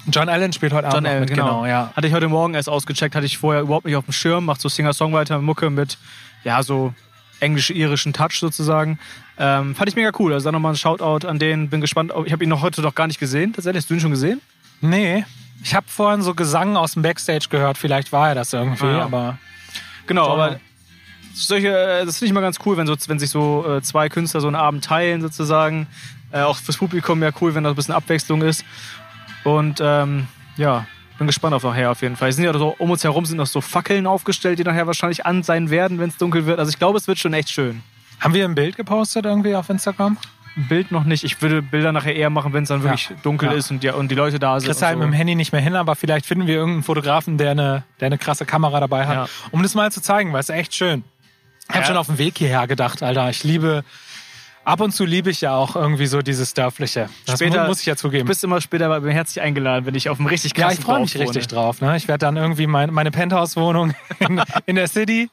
John 0.07 0.29
Allen 0.29 0.53
spielt 0.53 0.73
heute 0.73 0.89
Abend 0.89 0.95
John 0.95 1.03
noch 1.05 1.11
Allen, 1.11 1.21
mit, 1.21 1.29
genau. 1.31 1.67
ja. 1.67 1.93
Hatte 1.95 2.07
ich 2.07 2.13
heute 2.15 2.29
Morgen 2.29 2.55
erst 2.55 2.69
ausgecheckt, 2.69 3.15
hatte 3.15 3.27
ich 3.27 3.39
vorher 3.39 3.63
überhaupt 3.63 3.87
nicht 3.87 3.97
auf 3.97 4.05
dem 4.05 4.13
Schirm. 4.13 4.45
Macht 4.47 4.61
so 4.61 4.69
Singer-Songwriter-Mucke 4.69 5.71
mit, 5.71 5.99
ja, 6.45 6.63
so 6.63 6.95
englisch-irischen 7.41 8.13
Touch 8.13 8.39
sozusagen. 8.41 8.99
Ähm, 9.39 9.75
fand 9.75 9.89
ich 9.89 9.97
mega 9.97 10.11
cool. 10.19 10.33
Also 10.33 10.45
dann 10.45 10.55
nochmal 10.55 10.73
ein 10.73 10.77
Shoutout 10.77 11.27
an 11.27 11.39
den. 11.39 11.69
Bin 11.71 11.81
gespannt. 11.81 12.13
Ich 12.27 12.33
habe 12.33 12.45
ihn 12.45 12.51
noch 12.51 12.63
heute 12.63 12.83
noch 12.83 12.95
gar 12.95 13.07
nicht 13.07 13.19
gesehen. 13.21 13.53
Tatsächlich, 13.53 13.83
hast 13.83 13.91
du 13.91 13.95
ihn 13.95 14.01
schon 14.01 14.11
gesehen? 14.11 14.41
Nee, 14.81 15.25
ich 15.63 15.75
habe 15.75 15.87
vorhin 15.89 16.23
so 16.23 16.35
Gesang 16.35 16.77
aus 16.77 16.93
dem 16.93 17.03
Backstage 17.03 17.47
gehört. 17.51 17.79
Vielleicht 17.79 18.13
war 18.13 18.31
er 18.31 18.35
das 18.35 18.53
irgendwie, 18.53 18.85
Ah, 18.87 18.93
ja. 18.99 19.05
aber 19.05 19.39
Genau, 20.07 20.27
John- 20.29 20.41
aber 20.41 20.61
solche, 21.35 21.69
äh, 21.69 22.05
das 22.07 22.19
finde 22.19 22.27
ich 22.27 22.33
mal 22.33 22.41
ganz 22.41 22.59
cool, 22.67 22.77
wenn, 22.77 22.87
so, 22.87 22.97
wenn 23.07 23.19
sich 23.19 23.31
so 23.31 23.65
äh, 23.69 23.83
zwei 23.83 24.09
Künstler 24.09 24.41
so 24.41 24.47
einen 24.49 24.57
Abend 24.57 24.85
teilen 24.85 25.21
sozusagen. 25.23 25.87
Äh, 26.33 26.41
auch 26.43 26.57
fürs 26.57 26.77
Publikum 26.77 27.23
ja 27.23 27.31
cool, 27.41 27.55
wenn 27.55 27.65
da 27.65 27.71
ein 27.71 27.77
bisschen 27.77 27.95
Abwechslung 27.95 28.43
ist. 28.43 28.65
Und 29.45 29.81
ähm, 29.83 30.27
ja, 30.57 30.87
bin 31.19 31.27
gespannt 31.27 31.55
auf 31.55 31.65
nachher 31.65 31.91
auf 31.91 32.03
jeden 32.03 32.17
Fall. 32.17 32.29
Es 32.31 32.37
sind 32.37 32.45
ja 32.45 32.53
so, 32.57 32.75
um 32.79 32.91
uns 32.91 33.05
herum 33.05 33.25
sind 33.27 33.37
noch 33.37 33.47
so 33.47 33.61
Fackeln 33.61 34.07
aufgestellt, 34.07 34.59
die 34.59 34.65
nachher 34.65 34.87
wahrscheinlich 34.87 35.27
an 35.27 35.43
sein 35.43 35.71
werden, 35.71 35.99
wenn 35.99 36.09
es 36.09 36.17
dunkel 36.17 36.47
wird. 36.47 36.59
Also 36.59 36.71
ich 36.71 36.79
glaube, 36.79 36.99
es 36.99 37.07
wird 37.09 37.19
schon 37.19 37.33
echt 37.35 37.51
schön. 37.51 37.83
haben 38.21 38.35
wir 38.35 38.45
ein 38.45 38.55
Bild 38.55 38.77
gepostet 38.77 39.25
irgendwie 39.25 39.55
auf 39.55 39.69
Instagram? 39.71 40.19
Ein 40.57 40.69
Bild 40.69 40.91
noch 40.93 41.05
nicht. 41.05 41.25
Ich 41.25 41.41
würde 41.41 41.63
Bilder 41.63 41.93
nachher 41.93 42.15
eher 42.17 42.29
machen, 42.29 42.53
wenn 42.53 42.65
es 42.65 42.69
dann 42.69 42.83
wirklich 42.83 43.11
dunkel 43.23 43.49
Ja. 43.51 43.55
ist 43.55 43.71
und 43.71 43.83
die, 43.83 43.89
und 43.91 44.11
die 44.11 44.15
Leute 44.15 44.39
da 44.39 44.59
sind. 44.61 44.69
Kriegst 44.69 44.83
halt 44.83 44.95
so. 44.95 44.99
mit 44.99 45.09
dem 45.09 45.13
Handy 45.15 45.35
nicht 45.37 45.53
mehr 45.53 45.61
hin, 45.61 45.77
aber 45.77 45.95
vielleicht 45.95 46.27
finden 46.27 46.47
wir 46.47 46.55
irgendeinen 46.57 46.83
Fotografen, 46.83 47.39
der 47.39 47.53
eine, 47.53 47.85
der 48.01 48.07
eine 48.07 48.19
krasse 48.19 48.45
Kamera 48.45 48.81
dabei 48.81 49.07
hat, 49.07 49.15
Ja. 49.15 49.27
um 49.53 49.63
das 49.63 49.75
mal 49.75 49.91
zu 49.93 50.03
zeigen, 50.03 50.33
weil 50.33 50.41
es 50.41 50.49
echt 50.51 50.75
schön. 50.75 51.05
Ich 51.63 51.69
habe 51.71 51.81
Ja. 51.81 51.85
schon 51.87 51.97
auf 51.97 52.07
dem 52.07 52.19
Weg 52.19 52.37
hierher 52.37 52.67
gedacht, 52.67 53.03
Alter. 53.03 53.31
Ich 53.31 53.45
liebe, 53.45 53.85
ab 54.71 54.81
und 54.81 54.93
zu 54.93 55.05
liebe 55.05 55.31
ich 55.31 55.41
ja 55.41 55.55
auch 55.55 55.77
irgendwie 55.77 56.07
so 56.07 56.21
dieses 56.23 56.55
Dörfliche. 56.55 57.09
Das 57.27 57.39
Später- 57.41 57.63
mu 57.63 57.69
muss 57.69 57.81
ich 57.81 57.87
ja 57.87 57.95
Du 57.95 58.01
zugeben. 58.01 58.27
bist 58.29 58.43
immer 58.45 58.61
später 58.61 58.89
bei 58.89 59.01
mir 59.01 59.13
herzlich 59.13 59.43
eingeladen, 59.43 59.87
wenn 59.87 59.95
ich 59.95 60.09
auf 60.09 60.19
einem 60.19 60.29
richtig 60.29 60.57
Ja, 60.57 60.67
krassen 60.67 60.79
ich 60.81 60.85
freue 60.85 61.01
mich 61.01 61.15
wohne. 61.15 61.25
richtig 61.25 61.47
drauf. 61.49 61.81
Ne? 61.81 61.97
Ich 61.97 62.09
werde 62.09 62.19
dann 62.25 62.37
irgendwie 62.37 62.67
mein, 62.67 62.93
meine 62.93 63.11
Penthouse-Wohnung 63.11 63.93
in, 64.21 64.41
in 64.67 64.77
der 64.77 64.89
City. 64.89 65.29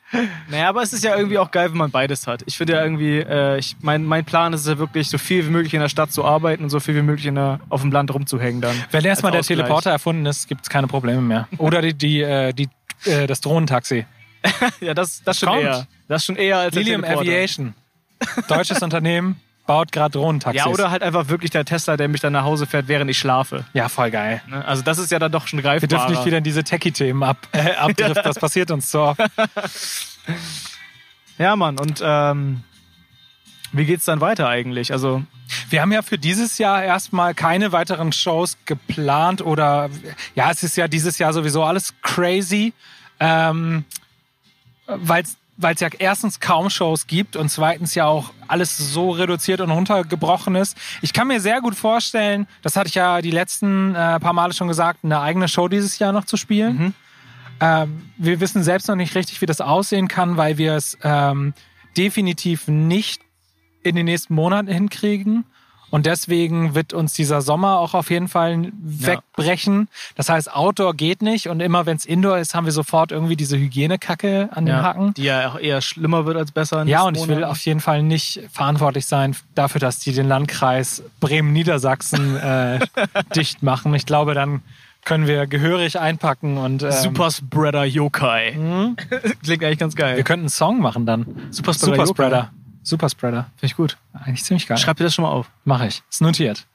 Naja, 0.49 0.69
aber 0.69 0.81
es 0.81 0.93
ist 0.93 1.03
ja 1.03 1.15
irgendwie 1.15 1.37
auch 1.37 1.51
geil, 1.51 1.69
wenn 1.71 1.77
man 1.77 1.91
beides 1.91 2.27
hat. 2.27 2.43
Ich 2.45 2.57
finde 2.57 2.73
ja 2.73 2.83
irgendwie, 2.83 3.19
äh, 3.19 3.57
ich, 3.59 3.75
mein, 3.81 4.03
mein 4.03 4.25
Plan 4.25 4.53
ist 4.53 4.61
es 4.61 4.67
ja 4.67 4.77
wirklich, 4.77 5.09
so 5.09 5.17
viel 5.17 5.45
wie 5.45 5.49
möglich 5.51 5.73
in 5.73 5.79
der 5.81 5.89
Stadt 5.89 6.11
zu 6.11 6.25
arbeiten 6.25 6.63
und 6.63 6.69
so 6.69 6.79
viel 6.79 6.95
wie 6.95 7.01
möglich 7.01 7.25
in 7.27 7.35
der, 7.35 7.59
auf 7.69 7.81
dem 7.81 7.91
Land 7.91 8.13
rumzuhängen 8.13 8.61
dann. 8.61 8.75
Wenn 8.91 9.05
erstmal 9.05 9.31
der 9.31 9.39
Ausgleich. 9.41 9.57
Teleporter 9.59 9.91
erfunden 9.91 10.25
ist, 10.25 10.47
gibt 10.47 10.61
es 10.63 10.69
keine 10.69 10.87
Probleme 10.87 11.21
mehr. 11.21 11.47
Oder 11.57 11.81
die, 11.81 11.93
die, 11.93 12.21
äh, 12.21 12.53
die, 12.53 12.69
äh, 13.05 13.27
das 13.27 13.41
Drohnentaxi. 13.41 14.05
Ja, 14.81 14.93
das, 14.93 15.23
das 15.23 15.39
schon 15.39 15.49
Kommt. 15.49 15.61
eher. 15.61 15.87
Das 16.07 16.23
schon 16.23 16.35
eher 16.37 16.57
als 16.59 16.75
Lilium. 16.75 17.03
Aviation. 17.03 17.73
Deutsches 18.47 18.81
Unternehmen 18.81 19.39
baut 19.67 19.91
gerade 19.91 20.17
Drohnentaxis. 20.17 20.63
Ja, 20.63 20.67
oder 20.71 20.89
halt 20.89 21.03
einfach 21.03 21.27
wirklich 21.27 21.51
der 21.51 21.65
Tesla, 21.65 21.97
der 21.97 22.07
mich 22.07 22.21
dann 22.21 22.33
nach 22.33 22.43
Hause 22.43 22.65
fährt, 22.65 22.87
während 22.87 23.11
ich 23.11 23.19
schlafe. 23.19 23.65
Ja, 23.73 23.89
voll 23.89 24.09
geil. 24.09 24.41
Ne? 24.47 24.65
Also 24.65 24.81
das 24.81 24.97
ist 24.97 25.11
ja 25.11 25.19
dann 25.19 25.31
doch 25.31 25.47
schon 25.47 25.61
greifbar. 25.61 25.81
Wir 25.81 25.97
dürfen 25.97 26.11
nicht 26.11 26.25
wieder 26.25 26.37
in 26.39 26.43
diese 26.43 26.63
Techie-Themen 26.63 27.21
ab, 27.21 27.37
äh, 27.51 27.71
abdriften. 27.75 28.23
Das 28.23 28.39
passiert 28.39 28.71
uns 28.71 28.89
so 28.89 29.01
oft. 29.01 29.19
Ja, 31.37 31.55
Mann. 31.55 31.77
Und 31.77 32.01
ähm, 32.03 32.63
wie 33.73 33.85
geht's 33.85 34.05
dann 34.05 34.21
weiter 34.21 34.47
eigentlich? 34.47 34.91
Also 34.91 35.23
Wir 35.69 35.81
haben 35.81 35.91
ja 35.91 36.01
für 36.01 36.17
dieses 36.17 36.57
Jahr 36.57 36.83
erstmal 36.83 37.33
keine 37.33 37.71
weiteren 37.71 38.11
Shows 38.11 38.57
geplant 38.65 39.41
oder 39.41 39.89
ja, 40.35 40.49
es 40.49 40.63
ist 40.63 40.77
ja 40.77 40.87
dieses 40.87 41.19
Jahr 41.19 41.33
sowieso 41.33 41.63
alles 41.63 41.93
crazy, 42.01 42.73
ähm, 43.19 43.83
weil 44.87 45.23
es 45.23 45.37
ja 45.57 45.89
erstens 45.99 46.39
kaum 46.39 46.69
Shows 46.69 47.07
gibt 47.07 47.35
und 47.35 47.49
zweitens 47.49 47.95
ja 47.95 48.05
auch 48.05 48.31
alles 48.47 48.77
so 48.77 49.11
reduziert 49.11 49.61
und 49.61 49.71
runtergebrochen 49.71 50.55
ist. 50.55 50.77
Ich 51.01 51.13
kann 51.13 51.27
mir 51.27 51.39
sehr 51.41 51.61
gut 51.61 51.75
vorstellen, 51.75 52.47
das 52.61 52.75
hatte 52.75 52.87
ich 52.87 52.95
ja 52.95 53.21
die 53.21 53.31
letzten 53.31 53.95
äh, 53.95 54.19
paar 54.19 54.33
Male 54.33 54.53
schon 54.53 54.67
gesagt, 54.67 54.99
eine 55.03 55.19
eigene 55.19 55.47
Show 55.47 55.67
dieses 55.67 55.99
Jahr 55.99 56.11
noch 56.11 56.25
zu 56.25 56.37
spielen. 56.37 56.93
Ähm, 57.59 58.09
wir 58.17 58.39
wissen 58.39 58.63
selbst 58.63 58.87
noch 58.87 58.95
nicht 58.95 59.15
richtig, 59.15 59.41
wie 59.41 59.45
das 59.45 59.61
aussehen 59.61 60.07
kann, 60.07 60.37
weil 60.37 60.57
wir 60.57 60.75
es 60.75 60.97
ähm, 61.03 61.53
definitiv 61.97 62.67
nicht 62.67 63.21
in 63.83 63.95
den 63.95 64.05
nächsten 64.05 64.35
Monaten 64.35 64.67
hinkriegen. 64.67 65.45
Und 65.89 66.05
deswegen 66.05 66.75
wird 66.75 66.93
uns 66.93 67.13
dieser 67.13 67.41
Sommer 67.41 67.79
auch 67.79 67.93
auf 67.93 68.09
jeden 68.09 68.27
Fall 68.27 68.71
wegbrechen. 68.81 69.87
Das 70.15 70.29
heißt, 70.29 70.53
Outdoor 70.53 70.93
geht 70.93 71.21
nicht. 71.21 71.47
Und 71.47 71.61
immer 71.61 71.85
wenn 71.85 71.95
es 71.97 72.05
Indoor 72.05 72.37
ist, 72.37 72.53
haben 72.55 72.65
wir 72.65 72.73
sofort 72.73 73.11
irgendwie 73.11 73.35
diese 73.35 73.57
Hygienekacke 73.57 74.49
an 74.51 74.65
den 74.65 74.75
Haken. 74.75 75.13
die 75.13 75.23
ja 75.23 75.49
auch 75.49 75.59
eher 75.59 75.81
schlimmer 75.81 76.25
wird 76.25 76.37
als 76.37 76.51
besser. 76.51 76.83
Ja, 76.83 77.03
und 77.03 77.15
ich 77.17 77.27
will 77.27 77.43
auf 77.43 77.59
jeden 77.65 77.79
Fall 77.79 78.03
nicht 78.03 78.41
verantwortlich 78.51 79.05
sein 79.05 79.35
dafür, 79.55 79.79
dass 79.79 79.99
die 79.99 80.11
den 80.13 80.27
Landkreis 80.27 81.03
Bremen-Niedersachsen 81.19 82.35
äh, 82.37 82.79
dicht 83.35 83.63
machen. 83.63 83.93
Ich 83.93 84.05
glaube, 84.05 84.33
dann 84.33 84.61
können 85.05 85.25
wir 85.25 85.47
gehörig 85.47 85.99
einpacken 85.99 86.57
und 86.57 86.83
ähm, 86.83 86.91
Superspreader 86.91 87.85
Yokai. 87.85 88.51
Klingt 89.43 89.63
eigentlich 89.63 89.79
ganz 89.79 89.95
geil. 89.95 90.17
wir 90.17 90.23
könnten 90.23 90.43
einen 90.43 90.49
Song 90.49 90.81
machen 90.81 91.05
dann. 91.05 91.25
Superspreader 91.51 91.95
Superspreader. 91.95 92.51
Superspreader. 92.87 93.49
Finde 93.57 93.65
ich 93.65 93.75
gut. 93.75 93.97
Eigentlich 94.13 94.43
ziemlich 94.43 94.67
geil. 94.67 94.77
Schreib 94.77 94.97
dir 94.97 95.03
das 95.03 95.13
schon 95.13 95.23
mal 95.23 95.31
auf. 95.31 95.49
Mache 95.65 95.87
ich. 95.87 96.03
Ist 96.09 96.21
notiert. 96.21 96.65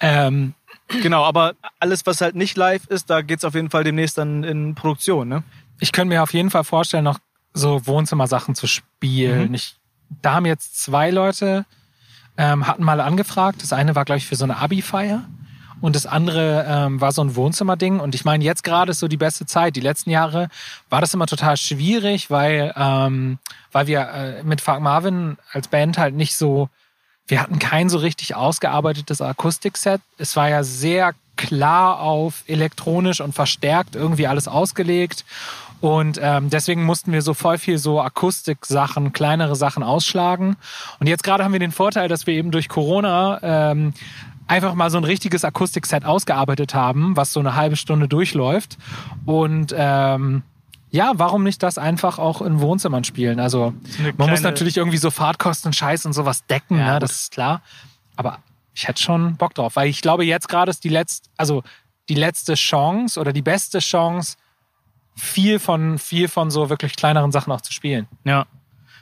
Ähm, 0.00 0.54
Genau, 1.00 1.24
aber 1.24 1.54
alles, 1.80 2.04
was 2.04 2.20
halt 2.20 2.34
nicht 2.34 2.58
live 2.58 2.86
ist, 2.88 3.08
da 3.08 3.22
geht's 3.22 3.42
auf 3.42 3.54
jeden 3.54 3.70
Fall 3.70 3.84
demnächst 3.84 4.18
dann 4.18 4.44
in 4.44 4.74
Produktion, 4.74 5.28
ne? 5.28 5.42
ich 5.80 5.92
könnte 5.92 6.14
mir 6.14 6.22
auf 6.22 6.32
jeden 6.32 6.50
Fall 6.50 6.64
vorstellen, 6.64 7.04
noch 7.04 7.18
so 7.52 7.86
Wohnzimmersachen 7.86 8.54
zu 8.54 8.66
spielen. 8.66 9.48
Mhm. 9.48 9.54
Ich, 9.54 9.76
da 10.22 10.34
haben 10.34 10.46
jetzt 10.46 10.82
zwei 10.82 11.10
Leute, 11.10 11.64
ähm, 12.36 12.66
hatten 12.66 12.82
mal 12.82 13.00
angefragt. 13.00 13.62
Das 13.62 13.72
eine 13.72 13.94
war, 13.94 14.04
glaube 14.04 14.18
ich, 14.18 14.26
für 14.26 14.36
so 14.36 14.44
eine 14.44 14.56
Abi-Feier. 14.56 15.24
Und 15.84 15.94
das 15.94 16.06
andere 16.06 16.64
ähm, 16.66 17.02
war 17.02 17.12
so 17.12 17.22
ein 17.22 17.36
Wohnzimmerding. 17.36 18.00
Und 18.00 18.14
ich 18.14 18.24
meine, 18.24 18.42
jetzt 18.42 18.64
gerade 18.64 18.92
ist 18.92 19.00
so 19.00 19.06
die 19.06 19.18
beste 19.18 19.44
Zeit. 19.44 19.76
Die 19.76 19.82
letzten 19.82 20.08
Jahre 20.08 20.48
war 20.88 21.02
das 21.02 21.12
immer 21.12 21.26
total 21.26 21.58
schwierig, 21.58 22.30
weil, 22.30 22.72
ähm, 22.74 23.38
weil 23.70 23.86
wir 23.86 24.00
äh, 24.08 24.42
mit 24.44 24.62
Fuck 24.62 24.80
Marvin 24.80 25.36
als 25.52 25.68
Band 25.68 25.98
halt 25.98 26.14
nicht 26.14 26.38
so, 26.38 26.70
wir 27.26 27.38
hatten 27.38 27.58
kein 27.58 27.90
so 27.90 27.98
richtig 27.98 28.34
ausgearbeitetes 28.34 29.20
Akustikset. 29.20 30.00
Es 30.16 30.36
war 30.36 30.48
ja 30.48 30.64
sehr 30.64 31.12
klar 31.36 32.00
auf 32.00 32.44
elektronisch 32.46 33.20
und 33.20 33.34
verstärkt 33.34 33.94
irgendwie 33.94 34.26
alles 34.26 34.48
ausgelegt. 34.48 35.26
Und 35.82 36.18
ähm, 36.22 36.48
deswegen 36.48 36.84
mussten 36.84 37.12
wir 37.12 37.20
so 37.20 37.34
voll 37.34 37.58
viel 37.58 37.76
so 37.76 38.00
Akustik-Sachen, 38.00 39.12
kleinere 39.12 39.54
Sachen 39.54 39.82
ausschlagen. 39.82 40.56
Und 40.98 41.08
jetzt 41.08 41.24
gerade 41.24 41.44
haben 41.44 41.52
wir 41.52 41.60
den 41.60 41.72
Vorteil, 41.72 42.08
dass 42.08 42.26
wir 42.26 42.32
eben 42.32 42.52
durch 42.52 42.70
Corona 42.70 43.38
ähm, 43.42 43.92
einfach 44.46 44.74
mal 44.74 44.90
so 44.90 44.98
ein 44.98 45.04
richtiges 45.04 45.44
Akustikset 45.44 46.04
ausgearbeitet 46.04 46.74
haben, 46.74 47.16
was 47.16 47.32
so 47.32 47.40
eine 47.40 47.54
halbe 47.54 47.76
Stunde 47.76 48.08
durchläuft. 48.08 48.76
Und 49.24 49.74
ähm, 49.76 50.42
ja, 50.90 51.12
warum 51.16 51.42
nicht 51.42 51.62
das 51.62 51.78
einfach 51.78 52.18
auch 52.18 52.40
in 52.42 52.60
Wohnzimmern 52.60 53.04
spielen? 53.04 53.40
Also 53.40 53.74
man 54.16 54.30
muss 54.30 54.42
natürlich 54.42 54.76
irgendwie 54.76 54.98
so 54.98 55.10
Fahrtkosten, 55.10 55.72
Scheiß 55.72 56.06
und 56.06 56.12
sowas 56.12 56.46
decken, 56.46 56.78
Ja, 56.78 56.94
ne? 56.94 56.98
das 57.00 57.12
ist 57.12 57.32
klar. 57.32 57.62
Aber 58.16 58.38
ich 58.74 58.86
hätte 58.86 59.02
schon 59.02 59.36
Bock 59.36 59.54
drauf, 59.54 59.76
weil 59.76 59.88
ich 59.88 60.02
glaube, 60.02 60.24
jetzt 60.24 60.48
gerade 60.48 60.70
ist 60.70 60.84
die 60.84 60.88
letzte, 60.88 61.28
also 61.36 61.62
die 62.08 62.14
letzte 62.14 62.54
Chance 62.54 63.18
oder 63.18 63.32
die 63.32 63.42
beste 63.42 63.78
Chance, 63.78 64.36
viel 65.16 65.58
von, 65.58 65.98
viel 65.98 66.28
von 66.28 66.50
so 66.50 66.70
wirklich 66.70 66.96
kleineren 66.96 67.32
Sachen 67.32 67.52
auch 67.52 67.60
zu 67.60 67.72
spielen. 67.72 68.06
Ja. 68.24 68.46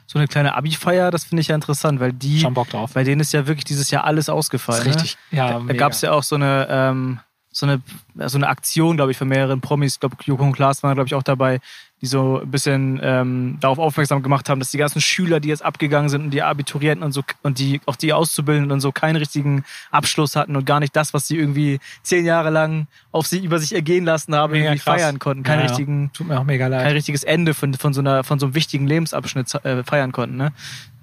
So 0.05 0.19
eine 0.19 0.27
kleine 0.27 0.55
Abi-Feier, 0.55 1.11
das 1.11 1.23
finde 1.23 1.41
ich 1.41 1.47
ja 1.47 1.55
interessant, 1.55 1.99
weil 1.99 2.13
die, 2.13 2.39
Schon 2.39 2.53
Bock 2.53 2.69
drauf. 2.69 2.91
bei 2.93 3.03
denen 3.03 3.21
ist 3.21 3.33
ja 3.33 3.47
wirklich 3.47 3.63
dieses 3.65 3.89
Jahr 3.91 4.03
alles 4.03 4.29
ausgefallen. 4.29 4.81
ist 4.81 4.95
richtig. 4.95 5.17
Ja, 5.31 5.59
Ne? 5.59 5.67
Da 5.67 5.73
gab 5.73 5.93
es 5.93 6.01
ja 6.01 6.11
auch 6.11 6.23
so 6.23 6.35
eine, 6.35 6.67
ähm, 6.69 7.19
so 7.51 7.65
eine, 7.65 7.81
so 8.27 8.37
eine 8.37 8.47
Aktion, 8.47 8.95
glaube 8.97 9.11
ich, 9.11 9.17
von 9.17 9.27
mehreren 9.27 9.61
Promis. 9.61 9.93
Ich 9.93 9.99
glaube, 9.99 10.17
Joko 10.23 10.43
und 10.43 10.53
Klaas 10.53 10.83
waren, 10.83 10.95
glaube 10.95 11.07
ich, 11.07 11.15
auch 11.15 11.23
dabei, 11.23 11.59
die 12.03 12.07
so 12.07 12.41
ein 12.41 12.51
bisschen 12.51 12.99
ähm, 13.01 13.55
darauf 13.61 13.79
aufmerksam 13.79 14.21
gemacht 14.21 14.49
haben, 14.49 14.59
dass 14.59 14.71
die 14.71 14.77
ganzen 14.77 14.99
Schüler, 14.99 15.39
die 15.39 15.47
jetzt 15.47 15.63
abgegangen 15.63 16.09
sind 16.09 16.23
und 16.25 16.31
die 16.31 16.41
Abiturienten 16.41 17.01
und 17.01 17.13
so 17.13 17.21
und 17.43 17.59
die 17.59 17.79
auch 17.85 17.95
die 17.95 18.11
Auszubildenden 18.11 18.73
und 18.73 18.81
so 18.81 18.91
keinen 18.91 19.15
richtigen 19.15 19.63
Abschluss 19.89 20.35
hatten 20.35 20.57
und 20.57 20.65
gar 20.65 20.81
nicht 20.81 20.93
das, 20.97 21.13
was 21.13 21.29
sie 21.29 21.37
irgendwie 21.37 21.79
zehn 22.01 22.25
Jahre 22.25 22.49
lang 22.49 22.87
auf 23.13 23.25
sie 23.25 23.39
über 23.45 23.57
sich 23.57 23.73
ergehen 23.73 24.03
lassen 24.03 24.35
haben, 24.35 24.51
Mega 24.51 24.65
irgendwie 24.65 24.83
krass. 24.83 25.01
feiern 25.01 25.17
konnten, 25.17 25.43
keinen 25.43 25.59
Ja, 25.59 25.63
ja. 25.63 25.69
richtigen 25.69 26.11
Tut 26.11 26.27
mir 26.27 26.37
auch 26.37 26.43
mega 26.43 26.67
leid. 26.67 26.83
kein 26.83 26.91
richtiges 26.91 27.23
Ende 27.23 27.53
von, 27.53 27.73
von, 27.73 27.93
so 27.93 28.01
einer, 28.01 28.25
von 28.25 28.37
so 28.37 28.47
einem 28.47 28.55
wichtigen 28.55 28.85
Lebensabschnitt 28.85 29.55
äh, 29.63 29.83
feiern 29.85 30.11
konnten. 30.11 30.35
Ne? 30.35 30.51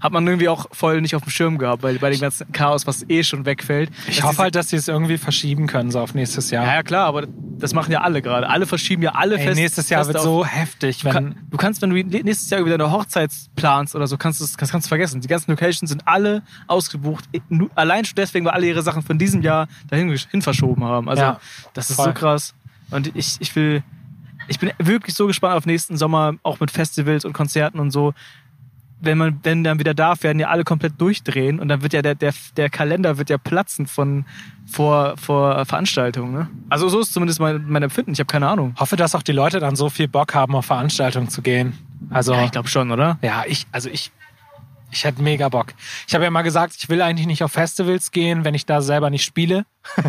Hat 0.00 0.12
man 0.12 0.26
irgendwie 0.26 0.48
auch 0.48 0.66
voll 0.72 1.00
nicht 1.02 1.14
auf 1.14 1.22
dem 1.22 1.30
Schirm 1.30 1.58
gehabt, 1.58 1.82
weil 1.82 1.98
bei 1.98 2.10
dem 2.10 2.20
ganzen 2.20 2.50
Chaos, 2.52 2.86
was 2.86 3.04
eh 3.10 3.22
schon 3.22 3.44
wegfällt. 3.44 3.90
Ich 4.08 4.22
hoffe 4.22 4.38
halt, 4.38 4.54
dass 4.54 4.70
sie 4.70 4.76
es 4.76 4.88
irgendwie 4.88 5.18
verschieben 5.18 5.66
können, 5.66 5.90
so 5.90 6.00
auf 6.00 6.14
nächstes 6.14 6.50
Jahr. 6.50 6.64
Ja, 6.64 6.74
ja, 6.76 6.82
klar, 6.82 7.06
aber 7.06 7.26
das 7.26 7.74
machen 7.74 7.92
ja 7.92 8.00
alle 8.00 8.22
gerade. 8.22 8.48
Alle 8.48 8.64
verschieben 8.66 9.02
ja 9.02 9.10
alle 9.14 9.36
Ey, 9.36 9.44
fest. 9.48 9.56
nächstes 9.60 9.90
Jahr 9.90 10.02
fest 10.04 10.14
wird 10.14 10.22
so 10.24 10.46
heftig, 10.46 11.00
Du, 11.00 11.04
wenn. 11.04 11.12
kann, 11.12 11.34
du 11.50 11.56
kannst, 11.58 11.82
wenn 11.82 11.90
du 11.90 11.96
nächstes 12.02 12.48
Jahr 12.48 12.60
über 12.62 12.70
deine 12.70 12.90
Hochzeit 12.90 13.30
planst 13.56 13.94
oder 13.94 14.06
so, 14.06 14.16
kannst 14.16 14.40
du 14.40 14.44
es 14.44 14.56
kannst, 14.56 14.72
kannst 14.72 14.86
du 14.86 14.88
vergessen. 14.88 15.20
Die 15.20 15.28
ganzen 15.28 15.50
Locations 15.50 15.90
sind 15.90 16.08
alle 16.08 16.42
ausgebucht. 16.66 17.26
Allein 17.74 18.04
schon 18.06 18.14
deswegen, 18.16 18.46
weil 18.46 18.52
alle 18.52 18.66
ihre 18.68 18.82
Sachen 18.82 19.02
von 19.02 19.18
diesem 19.18 19.42
Jahr 19.42 19.68
dahin 19.90 20.16
hin 20.30 20.40
verschoben 20.40 20.82
haben. 20.82 21.10
Also, 21.10 21.22
Ja, 21.22 21.40
das 21.74 21.90
ist 21.90 21.96
voll. 21.96 22.06
so 22.06 22.12
krass. 22.14 22.54
Und 22.90 23.14
ich, 23.14 23.36
ich 23.40 23.54
will, 23.54 23.82
ich 24.48 24.58
bin 24.58 24.70
wirklich 24.78 25.14
so 25.14 25.26
gespannt 25.26 25.54
auf 25.56 25.66
nächsten 25.66 25.98
Sommer, 25.98 26.34
auch 26.42 26.58
mit 26.58 26.70
Festivals 26.70 27.26
und 27.26 27.34
Konzerten 27.34 27.78
und 27.78 27.90
so. 27.90 28.14
Wenn 29.02 29.18
man, 29.18 29.40
wenn 29.42 29.64
dann 29.64 29.78
wieder 29.78 29.94
darf, 29.94 30.22
werden 30.22 30.38
ja 30.38 30.48
alle 30.48 30.64
komplett 30.64 31.00
durchdrehen 31.00 31.58
und 31.58 31.68
dann 31.68 31.82
wird 31.82 31.92
ja 31.92 32.02
der, 32.02 32.14
der, 32.14 32.34
der 32.56 32.68
Kalender 32.68 33.16
wird 33.18 33.30
ja 33.30 33.38
platzen 33.38 33.86
von 33.86 34.24
vor, 34.70 35.16
vor 35.16 35.64
Veranstaltungen. 35.64 36.32
Ne? 36.32 36.48
Also 36.68 36.88
so 36.88 37.00
ist 37.00 37.12
zumindest 37.12 37.40
mein, 37.40 37.64
mein 37.66 37.82
Empfinden. 37.82 38.12
Ich 38.12 38.18
habe 38.18 38.26
keine 38.26 38.48
Ahnung. 38.48 38.74
hoffe, 38.78 38.96
dass 38.96 39.14
auch 39.14 39.22
die 39.22 39.32
Leute 39.32 39.58
dann 39.58 39.74
so 39.76 39.88
viel 39.88 40.06
Bock 40.08 40.34
haben, 40.34 40.54
auf 40.54 40.66
Veranstaltungen 40.66 41.28
zu 41.28 41.42
gehen. 41.42 41.78
Also, 42.10 42.32
Ja, 42.34 42.44
ich 42.44 42.50
glaube 42.50 42.68
schon, 42.68 42.90
oder? 42.90 43.18
ja, 43.22 43.44
ich, 43.46 43.66
also 43.72 43.88
ich, 43.88 44.10
ich 44.90 45.04
hätte 45.04 45.22
mega 45.22 45.48
Bock. 45.48 45.68
Ich 46.06 46.14
habe 46.14 46.24
ja 46.24 46.30
mal 46.30 46.42
gesagt, 46.42 46.76
ich 46.76 46.88
will 46.88 47.00
eigentlich 47.02 47.26
nicht 47.26 47.42
auf 47.42 47.52
Festivals 47.52 48.10
gehen, 48.10 48.44
wenn 48.44 48.54
ich 48.54 48.66
da 48.66 48.82
selber 48.82 49.10
nicht 49.10 49.24
spiele. 49.24 49.64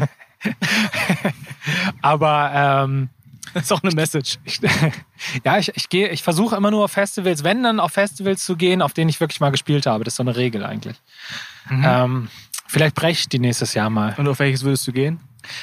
Aber 2.01 2.51
ähm, 2.53 3.09
Das 3.53 3.63
ist 3.65 3.71
auch 3.71 3.83
eine 3.83 3.93
Message. 3.93 4.37
ich, 4.43 4.59
ja, 5.43 5.57
ich, 5.57 5.71
ich 5.75 5.89
gehe, 5.89 6.09
ich 6.09 6.23
versuche 6.23 6.55
immer 6.55 6.71
nur 6.71 6.85
auf 6.85 6.91
Festivals, 6.91 7.43
wenn 7.43 7.63
dann 7.63 7.79
auf 7.79 7.93
Festivals 7.93 8.43
zu 8.45 8.55
gehen, 8.55 8.81
auf 8.81 8.93
denen 8.93 9.09
ich 9.09 9.19
wirklich 9.19 9.39
mal 9.39 9.51
gespielt 9.51 9.85
habe. 9.85 10.03
Das 10.03 10.13
ist 10.13 10.17
so 10.17 10.23
eine 10.23 10.35
Regel 10.35 10.65
eigentlich. 10.65 10.97
Ähm, 11.69 12.29
vielleicht 12.67 12.95
breche 12.95 13.19
ich 13.21 13.29
die 13.29 13.39
nächstes 13.39 13.73
Jahr 13.73 13.89
mal. 13.89 14.13
Und 14.17 14.27
auf 14.27 14.39
welches 14.39 14.63
würdest 14.63 14.87
du 14.87 14.91
gehen? 14.91 15.19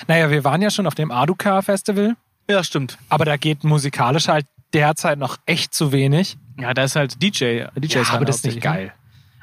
Naja, 0.07 0.30
wir 0.30 0.45
waren 0.45 0.62
ja 0.62 0.71
schon 0.71 0.87
auf 0.87 0.95
dem 0.95 1.11
Aduka 1.11 1.61
Festival, 1.62 2.16
Ja, 2.49 2.62
stimmt. 2.64 2.99
aber 3.09 3.25
da 3.25 3.37
geht 3.37 3.64
musikalisch 3.64 4.28
halt 4.28 4.47
derzeit 4.73 5.18
noch 5.18 5.37
echt 5.47 5.75
zu 5.75 5.92
wenig. 5.92 6.37
Ja, 6.59 6.75
da 6.75 6.85
ist 6.85 6.97
halt 6.97 7.23
DJ. 7.23 7.64
DJs 7.76 7.95
Ja, 7.95 8.14
aber 8.14 8.25
das 8.25 8.37
ist 8.37 8.45
nicht 8.45 8.54
hauptsächlich, 8.57 8.62
geil. 8.62 8.85
ne? 8.87 8.92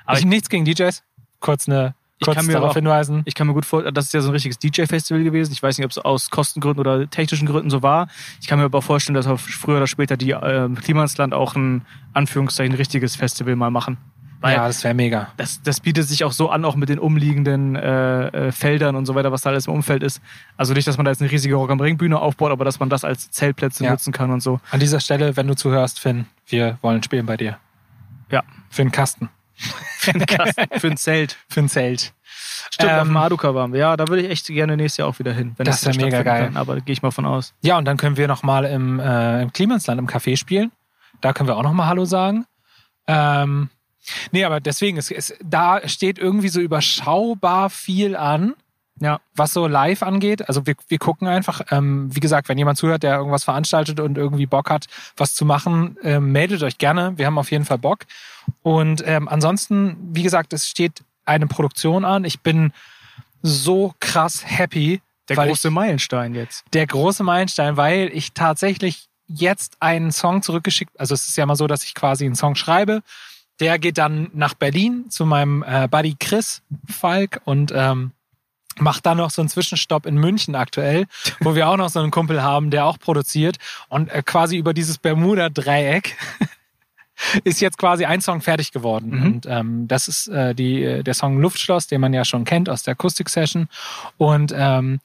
Aber 0.04 0.10
Aber 0.12 0.20
ich, 0.20 0.25
nichts 0.25 0.50
gegen 0.50 0.66
DJs. 0.66 1.04
Kurz 1.40 1.68
eine 1.68 1.96
Ich 2.18 2.26
kurz 2.26 2.38
kann 2.38 2.46
mir 2.46 2.54
darauf 2.54 2.72
auch- 2.72 2.76
hinweisen. 2.76 3.24
Ich 3.26 3.36
kann 3.36 3.46
mir 3.48 3.54
gut 3.54 3.66
vorstellen, 3.66 3.94
das 3.94 4.06
ist 4.06 4.14
ja 4.14 4.22
so 4.22 4.30
ein 4.30 4.34
richtiges 4.34 4.58
DJ-Festival 4.58 5.24
gewesen. 5.24 5.52
Ich 5.52 5.62
weiß 5.62 5.78
nicht, 5.78 5.86
ob 5.86 5.92
es 5.92 5.98
aus 5.98 6.30
Kostengründen 6.30 6.80
oder 6.80 7.10
technischen 7.10 7.46
Gründen 7.46 7.70
so 7.70 7.84
war. 7.84 8.08
Ich 8.42 8.48
kann 8.48 8.58
mir 8.60 8.66
aber 8.66 8.82
vorstellen, 8.82 9.16
dass 9.16 9.28
auch 9.28 9.40
früher 9.40 9.78
oder 9.78 9.88
später 9.88 10.16
die 10.16 10.32
äh, 10.32 10.70
Klimansland 10.70 11.34
auch 11.34 11.56
ein 11.56 11.86
Anführungszeichen 12.14 12.74
richtiges 12.76 13.16
Festival 13.18 13.56
mal 13.58 13.70
machen. 13.70 13.98
Weil 14.42 14.56
ja, 14.58 14.68
das 14.68 14.84
wäre 14.84 14.94
mega. 14.94 15.30
das, 15.38 15.62
das 15.64 15.80
bietet 15.80 16.08
sich 16.08 16.24
auch 16.24 16.32
so 16.32 16.50
an, 16.50 16.66
auch 16.66 16.76
mit 16.76 16.90
den 16.90 17.00
umliegenden 17.00 17.76
äh, 17.76 18.28
äh, 18.28 18.52
Feldern 18.52 18.96
und 18.96 19.06
so 19.06 19.16
weiter, 19.16 19.32
was 19.32 19.42
da 19.42 19.50
alles 19.50 19.66
im 19.68 19.74
Umfeld 19.74 20.04
ist. 20.04 20.22
Also 20.56 20.74
nicht, 20.74 20.88
dass 20.88 20.98
man 20.98 21.06
da 21.06 21.12
jetzt 21.12 21.22
eine 21.22 21.32
riesige 21.32 21.56
Rock 21.56 21.72
am 21.72 21.80
Ring 21.80 21.98
Bühne 21.98 22.20
aufbaut, 22.20 22.52
aber 22.52 22.64
dass 22.64 22.80
man 22.80 22.90
das 22.90 23.04
als 23.04 23.32
Zeltplätze 23.32 23.84
Ja. 23.86 23.92
nutzen 23.92 24.14
kann 24.14 24.32
und 24.32 24.42
so. 24.42 24.60
An 24.72 24.80
dieser 24.80 25.00
Stelle, 25.00 25.36
wenn 25.36 25.48
du 25.48 25.56
zuhörst, 25.56 26.00
Finn, 26.00 26.28
wir 26.48 26.78
wollen 26.82 27.02
spielen 27.02 27.26
bei 27.26 27.38
dir. 27.38 27.58
Ja. 28.30 28.44
Für 28.70 28.84
einen 30.08 30.26
Kasten. 30.26 30.80
Für 30.80 30.88
ein 30.88 30.98
Zelt. 30.98 31.38
Für 31.50 31.62
ein 31.62 31.70
Zelt. 31.70 32.14
Stimmt, 32.72 32.92
auf 32.92 33.02
Ähm, 33.02 33.08
dem 33.10 33.18
Aduka 33.18 33.56
waren 33.56 33.74
wir. 33.74 33.80
Ja, 33.80 33.98
da 33.98 34.08
würde 34.08 34.24
ich 34.24 34.30
echt 34.30 34.48
gerne 34.48 34.76
nächstes 34.76 34.98
Jahr 34.98 35.08
auch 35.08 35.20
wieder 35.20 35.34
hin. 35.34 35.54
Wenn 35.58 35.66
Das 35.66 35.82
das, 35.82 35.98
wär 35.98 36.06
mega 36.06 36.24
geil. 36.24 36.46
Kann. 36.46 36.58
Aber 36.58 36.80
gehe 36.82 36.94
ich 36.94 37.02
mal 37.02 37.12
von 37.12 37.26
aus. 37.26 37.54
Ja, 37.62 37.78
und 37.78 37.86
dann 37.86 37.98
können 37.98 38.18
wir 38.18 38.28
nochmal 38.28 38.66
im, 38.66 39.00
äh, 39.00 39.42
im 39.42 39.54
Klimansland 39.54 40.00
im 40.00 40.08
Café 40.08 40.38
spielen. 40.38 40.72
Da 41.22 41.34
können 41.34 41.48
wir 41.48 41.56
auch 41.58 41.64
nochmal 41.64 41.88
Hallo 41.88 42.06
sagen. 42.06 42.46
Ähm, 43.08 43.70
nee, 44.32 44.44
aber 44.44 44.60
deswegen, 44.60 44.98
es, 44.98 45.12
es, 45.12 45.34
da 45.44 45.88
steht 45.88 46.20
irgendwie 46.20 46.50
so 46.50 46.60
überschaubar 46.60 47.70
viel 47.70 48.16
an. 48.16 48.56
Ja. 49.02 49.20
was 49.36 49.52
so 49.52 49.68
live 49.68 50.04
angeht. 50.04 50.48
Also 50.48 50.66
wir, 50.66 50.75
wir 50.88 51.00
gucken 51.00 51.28
einfach, 51.28 51.62
ähm, 51.70 52.14
wie 52.16 52.22
gesagt, 52.22 52.48
wenn 52.48 52.58
jemand 52.58 52.78
zuhört, 52.78 53.04
der 53.04 53.18
irgendwas 53.18 53.44
veranstaltet 53.44 54.00
und 54.00 54.18
irgendwie 54.18 54.46
Bock 54.46 54.70
hat, 54.70 54.86
was 55.18 55.36
zu 55.36 55.44
machen, 55.44 55.98
ähm, 56.02 56.32
meldet 56.32 56.64
euch 56.64 56.78
gerne. 56.78 57.14
Wir 57.18 57.25
haben 57.25 57.38
auf 57.38 57.52
jeden 57.52 57.66
Fall 57.66 57.78
Bock. 57.78 58.06
Und 58.62 59.04
ähm, 59.06 59.28
ansonsten, 59.28 59.98
wie 60.14 60.24
gesagt, 60.24 60.54
es 60.54 60.70
steht 60.70 61.04
eine 61.25 61.48
Produktion 61.48 62.06
an. 62.06 62.24
Ich 62.24 62.40
bin 62.40 62.72
so 63.42 63.94
krass 64.00 64.44
happy. 64.46 65.02
Der 65.28 65.38
große 65.38 65.72
Meilenstein 65.72 66.36
jetzt. 66.36 66.64
ich, 66.66 66.72
der 66.72 66.88
große 66.88 67.24
Meilenstein, 67.24 67.78
weil 67.78 68.10
ich 68.14 68.34
tatsächlich 68.34 69.08
jetzt 69.28 69.78
einen 69.80 70.12
Song 70.12 70.42
zurückgeschickt, 70.42 71.00
also 71.00 71.14
es 71.14 71.28
ist 71.28 71.36
ja 71.36 71.46
mal 71.46 71.56
so, 71.56 71.68
dass 71.68 71.84
ich 71.84 71.96
quasi 71.96 72.25
einen 72.25 72.36
Song 72.36 72.56
schreibe. 72.56 73.02
Der 73.60 73.80
geht 73.80 73.98
dann 73.98 74.30
nach 74.34 74.54
Berlin 74.54 75.10
zu 75.10 75.25
meinem 75.25 75.64
äh, 75.64 75.88
Buddy 75.90 76.16
Chris 76.20 76.62
Falk 76.88 77.42
und 77.46 77.72
ähm, 77.74 78.12
macht 78.79 79.05
dann 79.05 79.17
noch 79.17 79.29
so 79.29 79.41
einen 79.41 79.50
Zwischenstopp 79.50 80.05
in 80.05 80.15
München 80.15 80.55
aktuell, 80.55 81.05
wo 81.39 81.55
wir 81.55 81.70
auch 81.70 81.77
noch 81.77 81.89
so 81.89 82.00
einen 82.00 82.12
Kumpel 82.12 82.44
haben, 82.44 82.72
der 82.72 82.86
auch 82.86 83.00
produziert 83.00 83.58
und 83.89 84.10
äh, 84.10 84.22
quasi 84.24 84.58
über 84.58 84.74
dieses 84.74 84.98
Bermuda-Dreieck 84.98 86.17
ist 87.44 87.62
jetzt 87.62 87.77
quasi 87.77 88.05
ein 88.05 88.22
Song 88.22 88.41
fertig 88.41 88.72
geworden. 88.72 89.12
Mhm. 89.12 89.25
Und 89.25 89.46
ähm, 89.48 89.88
das 89.88 90.08
ist 90.08 90.27
äh, 90.27 90.53
die, 90.53 90.84
äh, 90.84 91.03
der 91.03 91.13
Song 91.13 91.39
Luftschloss, 91.39 91.88
den 91.88 92.01
man 92.01 92.13
ja 92.13 92.25
schon 92.25 92.44
kennt 92.44 92.70
aus 92.70 92.84
der 92.84 92.94
Akustik-Session. 92.94 93.67
Und 94.17 94.53
ähm, 94.55 95.00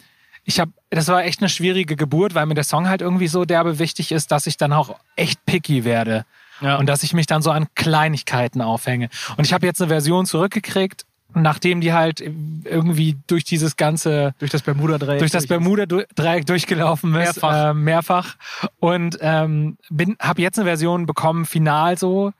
ich 0.44 0.58
habe, 0.58 0.72
das 0.90 1.08
war 1.08 1.24
echt 1.24 1.40
eine 1.40 1.48
schwierige 1.48 1.96
Geburt, 1.96 2.34
weil 2.34 2.46
mir 2.46 2.54
der 2.54 2.64
Song 2.64 2.88
halt 2.88 3.02
irgendwie 3.02 3.28
so 3.28 3.44
derbe 3.44 3.78
wichtig 3.78 4.10
ist, 4.12 4.32
dass 4.32 4.46
ich 4.46 4.56
dann 4.56 4.72
auch 4.72 4.96
echt 5.16 5.44
picky 5.46 5.84
werde. 5.84 6.24
Ja. 6.60 6.76
Und 6.76 6.86
dass 6.86 7.02
ich 7.02 7.14
mich 7.14 7.26
dann 7.26 7.40
so 7.40 7.50
an 7.50 7.68
Kleinigkeiten 7.74 8.60
aufhänge. 8.60 9.08
Und 9.36 9.46
ich 9.46 9.52
habe 9.52 9.66
jetzt 9.66 9.80
eine 9.80 9.88
Version 9.88 10.26
zurückgekriegt, 10.26 11.06
nachdem 11.34 11.80
die 11.80 11.92
halt 11.92 12.20
irgendwie 12.20 13.16
durch 13.26 13.44
dieses 13.44 13.76
ganze 13.76 14.34
durch 14.38 14.50
das 14.50 14.62
Bermuda-Dreieck. 14.62 15.18
durch 15.18 15.30
das 15.30 15.46
Bermuda-Dreieck 15.46 16.46
durchgelaufen 16.46 17.10
ist. 17.14 17.42
Mehrfach. 17.42 17.70
Äh, 17.70 17.74
mehrfach. 17.74 18.36
Und 18.78 19.18
ähm, 19.20 19.76
bin, 19.88 20.16
habe 20.20 20.42
jetzt 20.42 20.58
eine 20.58 20.66
Version 20.66 21.06
bekommen, 21.06 21.46
final 21.46 21.98
so, 21.98 22.32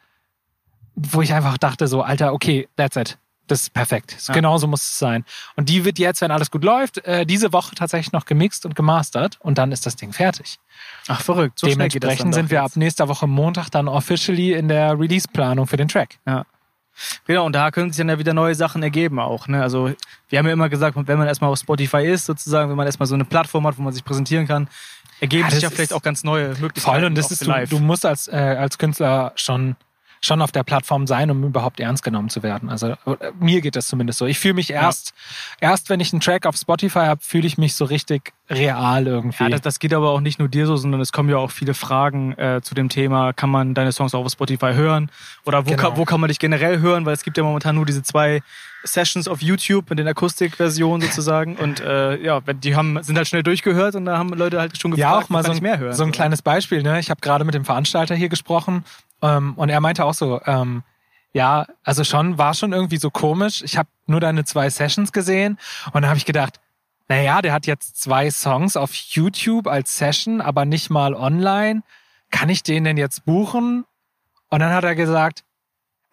wo 0.95 1.23
ich 1.23 1.33
einfach 1.33 1.59
dachte 1.59 1.87
so, 1.87 2.03
Alter, 2.03 2.33
okay, 2.33 2.69
that's 2.77 2.97
it. 2.97 3.19
Das 3.47 3.63
ist 3.63 3.73
perfekt. 3.73 4.15
So, 4.17 4.33
Ja. 4.33 4.35
Genauso 4.37 4.69
muss 4.69 4.83
es 4.83 4.99
sein. 4.99 5.25
Und 5.57 5.69
die 5.69 5.85
wird 5.85 5.99
jetzt, 5.99 6.21
wenn 6.21 6.31
alles 6.31 6.53
gut 6.53 6.63
läuft, 6.63 7.05
äh, 7.05 7.27
diese 7.27 7.53
Woche 7.53 7.75
tatsächlich 7.75 8.13
noch 8.13 8.25
gemixt 8.25 8.65
und 8.65 8.77
gemastert 8.77 9.39
und 9.41 9.59
dann 9.59 9.73
ist 9.73 9.87
das 9.87 9.97
Ding 9.97 10.13
fertig. 10.13 10.59
Ach, 11.09 11.21
verrückt. 11.21 11.59
So 11.59 11.67
schnell 11.67 11.89
geht 11.89 12.05
das 12.05 12.11
Dementsprechend 12.11 12.27
dann 12.27 12.33
sind 12.33 12.51
wir 12.51 12.59
doch 12.59 12.67
ab 12.67 12.77
nächster 12.77 13.09
Woche 13.09 13.27
Montag 13.27 13.69
dann 13.71 13.89
officially 13.89 14.53
in 14.53 14.69
der 14.69 14.99
Release-Planung 14.99 15.67
für 15.67 15.77
den 15.77 15.89
Track. 15.89 16.19
Ja. 16.27 16.45
Genau, 17.27 17.47
und 17.47 17.55
da 17.55 17.71
können 17.71 17.91
sich 17.91 17.99
dann 17.99 18.09
ja 18.09 18.19
wieder 18.19 18.35
neue 18.35 18.55
Sachen 18.55 18.83
ergeben 18.83 19.19
auch. 19.19 19.49
Ne? 19.49 19.63
Also 19.63 19.93
wir 20.29 20.39
haben 20.39 20.47
ja 20.47 20.53
immer 20.53 20.69
gesagt, 20.69 20.97
wenn 20.97 21.19
man 21.19 21.27
erstmal 21.27 21.51
auf 21.51 21.59
Spotify 21.59 22.05
ist, 22.07 22.27
sozusagen, 22.27 22.71
wenn 22.71 22.77
man 22.77 22.87
erstmal 22.87 23.07
so 23.07 23.15
eine 23.15 23.25
Plattform 23.25 23.67
hat, 23.67 23.79
wo 23.79 23.83
man 23.83 23.93
sich 23.93 24.05
präsentieren 24.05 24.47
kann, 24.47 24.69
ergeben 25.21 25.45
Ja, 25.45 25.51
sich 25.51 25.63
ja 25.63 25.71
vielleicht 25.71 25.93
auch 25.93 26.03
ganz 26.03 26.25
neue 26.25 26.49
Möglichkeiten. 26.49 26.81
Voll 26.81 27.05
und 27.05 27.15
das 27.15 27.31
ist 27.31 27.47
du, 27.47 27.67
du 27.69 27.79
musst 27.79 28.07
als 28.07 28.29
äh, 28.29 28.37
als 28.37 28.79
Künstler 28.79 29.33
schon 29.37 29.77
schon 30.23 30.43
auf 30.43 30.53
der 30.53 30.65
Plattform 30.65 31.07
sein, 31.07 31.31
um 31.31 31.43
überhaupt 31.45 31.81
ernst 31.81 32.03
genommen 32.03 32.29
zu 32.29 32.43
werden. 32.43 32.69
Also 32.69 32.89
äh, 32.89 32.97
mir 33.39 33.61
geht 33.63 33.75
das 33.77 33.87
zumindest 33.87 34.19
so. 34.19 34.27
Ich 34.27 34.39
fühle 34.39 34.55
mich 34.55 34.71
erst 34.71 35.15
erst 35.61 35.89
wenn 35.89 36.01
ich 36.01 36.13
einen 36.13 36.21
Track 36.21 36.45
auf 36.47 36.57
Spotify 36.57 37.01
habe, 37.07 37.21
fühle 37.23 37.47
ich 37.47 37.57
mich 37.57 37.75
so 37.75 37.87
richtig 37.87 38.33
real 38.51 39.07
irgendwie. 39.07 39.45
Ja, 39.45 39.49
das, 39.49 39.63
das 39.63 39.79
geht 39.79 39.95
aber 39.95 40.11
auch 40.11 40.21
nicht 40.21 40.39
nur 40.39 40.49
dir 40.49 40.67
so, 40.67 40.77
sondern 40.77 41.01
es 41.01 41.13
kommen 41.13 41.29
ja 41.31 41.37
auch 41.39 41.51
viele 41.51 41.73
Fragen 41.73 42.33
äh, 42.37 42.61
zu 42.63 42.75
dem 42.75 42.89
Thema, 42.89 43.33
kann 43.33 43.49
man 43.51 43.75
deine 43.75 43.93
Songs 43.93 44.15
auch 44.15 44.25
auf 44.25 44.33
Spotify 44.33 44.73
hören? 44.75 45.11
Oder 45.47 45.65
wo, 45.67 45.71
Genau. 45.71 45.83
kann, 45.83 45.97
wo 45.97 46.05
kann 46.05 46.21
man 46.21 46.29
dich 46.29 46.39
generell 46.39 46.81
hören? 46.81 47.07
Weil 47.07 47.15
es 47.15 47.23
gibt 47.23 47.37
ja 47.39 47.43
momentan 47.43 47.77
nur 47.77 47.87
diese 47.87 48.03
zwei 48.03 48.43
Sessions 48.83 49.29
auf 49.29 49.43
YouTube 49.43 49.91
mit 49.91 49.99
den 49.99 50.09
Akustikversionen 50.09 51.07
sozusagen. 51.07 51.57
Und 51.57 51.81
äh, 51.81 52.17
ja, 52.23 52.41
die 52.41 52.75
haben, 52.75 53.03
sind 53.03 53.17
halt 53.17 53.29
schnell 53.29 53.43
durchgehört 53.43 53.95
und 53.95 54.07
da 54.07 54.19
haben 54.19 54.31
Leute 54.31 54.61
halt 54.61 54.81
schon 54.81 54.93
gefragt, 54.93 55.13
ja, 55.13 55.19
auch 55.19 55.29
mal 55.29 55.45
so 55.45 55.53
ein, 55.53 55.63
mehr 55.63 55.79
hören. 55.79 55.95
so 55.95 56.05
ein 56.05 56.13
kleines 56.13 56.43
Beispiel. 56.43 56.83
Ne? 56.83 56.99
Ich 57.01 57.11
habe 57.11 57.21
gerade 57.21 57.45
mit 57.45 57.55
dem 57.55 57.65
Veranstalter 57.65 58.15
hier 58.15 58.29
gesprochen 58.29 58.85
ähm, 59.23 59.55
und 59.55 59.69
er 59.69 59.81
meinte 59.81 60.05
auch 60.05 60.15
so, 60.15 60.41
ähm, 60.47 60.83
ja, 61.33 61.67
also 61.85 62.05
schon, 62.05 62.39
war 62.39 62.55
schon 62.55 62.73
irgendwie 62.73 62.97
so 62.97 63.11
komisch. 63.11 63.63
Ich 63.63 63.77
habe 63.77 63.89
nur 64.07 64.21
deine 64.21 64.45
zwei 64.45 64.69
Sessions 64.71 65.13
gesehen 65.13 65.59
und 65.87 66.03
dann 66.03 66.09
habe 66.09 66.19
ich 66.19 66.27
gedacht, 66.27 66.61
naja, 67.09 67.43
der 67.43 67.53
hat 67.53 67.67
jetzt 67.67 68.01
zwei 68.01 68.31
Songs 68.31 68.77
auf 68.77 68.95
YouTube 68.95 69.67
als 69.67 69.99
Session, 69.99 70.41
aber 70.41 70.65
nicht 70.65 70.91
mal 70.91 71.15
online. 71.15 71.83
Kann 72.31 72.49
ich 72.49 72.63
den 72.63 72.85
denn 72.85 72.97
jetzt 72.97 73.25
buchen? 73.25 73.85
Und 74.49 74.61
dann 74.61 74.73
hat 74.73 74.85
er 74.85 74.95
gesagt, 74.95 75.45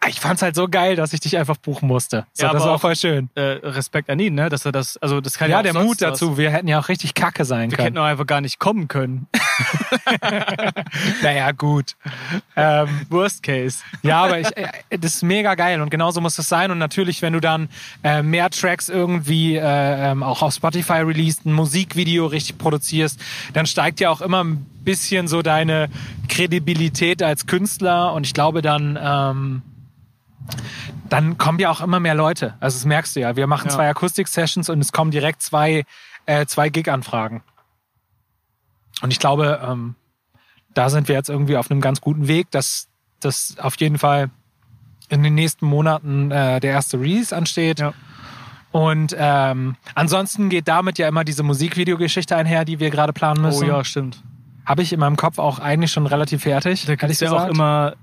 ich 0.08 0.20
fand's 0.20 0.42
halt 0.42 0.56
so 0.56 0.68
geil, 0.70 0.96
dass 0.96 1.12
ich 1.12 1.20
dich 1.20 1.38
einfach 1.38 1.58
buchen 1.58 1.88
musste. 1.88 2.26
So, 2.34 2.46
Ja, 2.46 2.54
das 2.54 2.64
war 2.64 2.76
auch- 2.76 2.82
voll 2.82 2.96
schön. 2.96 3.30
Äh, 3.36 3.42
Respekt 3.64 4.10
an 4.10 4.20
ihn, 4.20 4.36
ne? 4.36 4.48
Dass 4.50 4.66
er 4.66 4.72
das, 4.72 4.96
also 4.98 5.20
das 5.22 5.38
kann 5.38 5.50
ja, 5.50 5.58
Ja, 5.58 5.64
der 5.64 5.74
Mut 5.74 5.90
was. 5.92 5.98
dazu. 5.98 6.38
Wir 6.38 6.52
hätten 6.52 6.68
ja 6.68 6.80
auch 6.80 6.88
richtig 6.88 7.14
kacke 7.14 7.44
sein 7.46 7.72
Wir 7.72 7.78
können. 7.78 7.86
hätten 7.88 7.98
auch 7.98 8.04
einfach 8.06 8.26
gar 8.28 8.40
nicht 8.42 8.60
kommen 8.60 8.88
können. 8.88 9.28
Naja, 11.22 11.52
gut. 11.52 11.96
ähm, 12.56 12.88
Worst 13.10 13.44
case. 13.44 13.80
Ja, 14.04 14.24
aber 14.24 14.40
ich, 14.40 14.56
äh, 14.58 14.68
das 15.00 15.16
ist 15.16 15.24
mega 15.24 15.56
geil 15.56 15.82
und 15.82 15.90
genauso 15.90 16.22
muss 16.22 16.38
es 16.38 16.48
sein. 16.48 16.72
Und 16.72 16.78
natürlich, 16.78 17.22
wenn 17.22 17.34
du 17.34 17.40
dann 17.40 17.70
äh, 18.04 18.22
mehr 18.22 18.50
Tracks 18.50 18.90
irgendwie 18.90 19.56
äh, 19.56 19.62
ähm, 20.12 20.24
auch 20.24 20.42
auf 20.42 20.54
Spotify 20.54 21.00
released, 21.02 21.46
ein 21.46 21.54
Musikvideo 21.54 22.28
richtig 22.28 22.58
produzierst, 22.58 23.20
dann 23.54 23.66
steigt 23.66 24.00
ja 24.00 24.10
auch 24.10 24.22
immer 24.22 24.44
ein 24.44 24.66
bisschen 24.84 25.28
so 25.28 25.42
deine 25.42 25.90
Kredibilität 26.30 27.22
als 27.24 27.46
Künstler. 27.48 28.14
Und 28.14 28.26
ich 28.26 28.34
glaube, 28.34 28.62
dann, 28.62 28.98
ähm, 29.02 29.62
dann 31.10 31.38
kommen 31.38 31.60
ja 31.60 31.70
auch 31.70 31.82
immer 31.82 32.00
mehr 32.00 32.16
Leute. 32.16 32.56
Also 32.60 32.78
das 32.78 32.86
merkst 32.86 33.16
du 33.16 33.20
ja. 33.22 33.36
Wir 33.36 33.48
machen 33.48 33.68
Ja. 33.70 33.76
zwei 33.76 33.90
Akustik-Sessions 33.90 34.70
und 34.70 34.80
es 34.80 34.92
kommen 34.92 35.12
direkt 35.12 35.42
zwei, 35.42 35.84
äh, 36.26 36.46
zwei 36.46 36.70
Gig-Anfragen. 36.70 37.44
Und 39.02 39.12
ich 39.12 39.20
glaube, 39.20 39.62
ähm, 39.64 39.96
da 40.74 40.90
sind 40.90 41.08
wir 41.08 41.16
jetzt 41.16 41.30
irgendwie 41.30 41.58
auf 41.58 41.70
einem 41.72 41.82
ganz 41.82 42.02
guten 42.02 42.28
Weg, 42.28 42.52
dass 42.52 42.88
das 43.20 43.56
auf 43.60 43.76
jeden 43.80 43.98
Fall 43.98 44.30
in 45.10 45.24
den 45.24 45.36
nächsten 45.36 45.66
Monaten 45.66 46.32
äh, 46.32 46.60
der 46.60 46.72
erste 46.72 47.00
Release 47.00 47.36
ansteht. 47.36 47.80
Ja. 47.80 47.94
Und 48.72 49.16
ähm, 49.18 49.76
ansonsten 49.96 50.50
geht 50.50 50.68
damit 50.68 50.98
ja 50.98 51.08
immer 51.08 51.24
diese 51.24 51.42
Musikvideogeschichte 51.44 52.36
einher, 52.36 52.66
die 52.66 52.80
wir 52.80 52.90
gerade 52.90 53.14
planen 53.14 53.40
Oh 53.40 53.48
müssen. 53.48 53.68
ja, 53.68 53.84
stimmt. 53.84 54.22
Habe 54.66 54.82
ich 54.82 54.92
in 54.92 55.00
meinem 55.00 55.16
Kopf 55.16 55.40
auch 55.40 55.60
eigentlich 55.60 55.92
schon 55.92 56.06
relativ 56.06 56.44
fertig. 56.44 56.86
Da 56.86 56.94
gibt 56.94 57.04
ehrlich 57.04 57.22
es 57.22 57.22
ja 57.22 57.32
auch 57.32 57.48
immer 57.48 57.94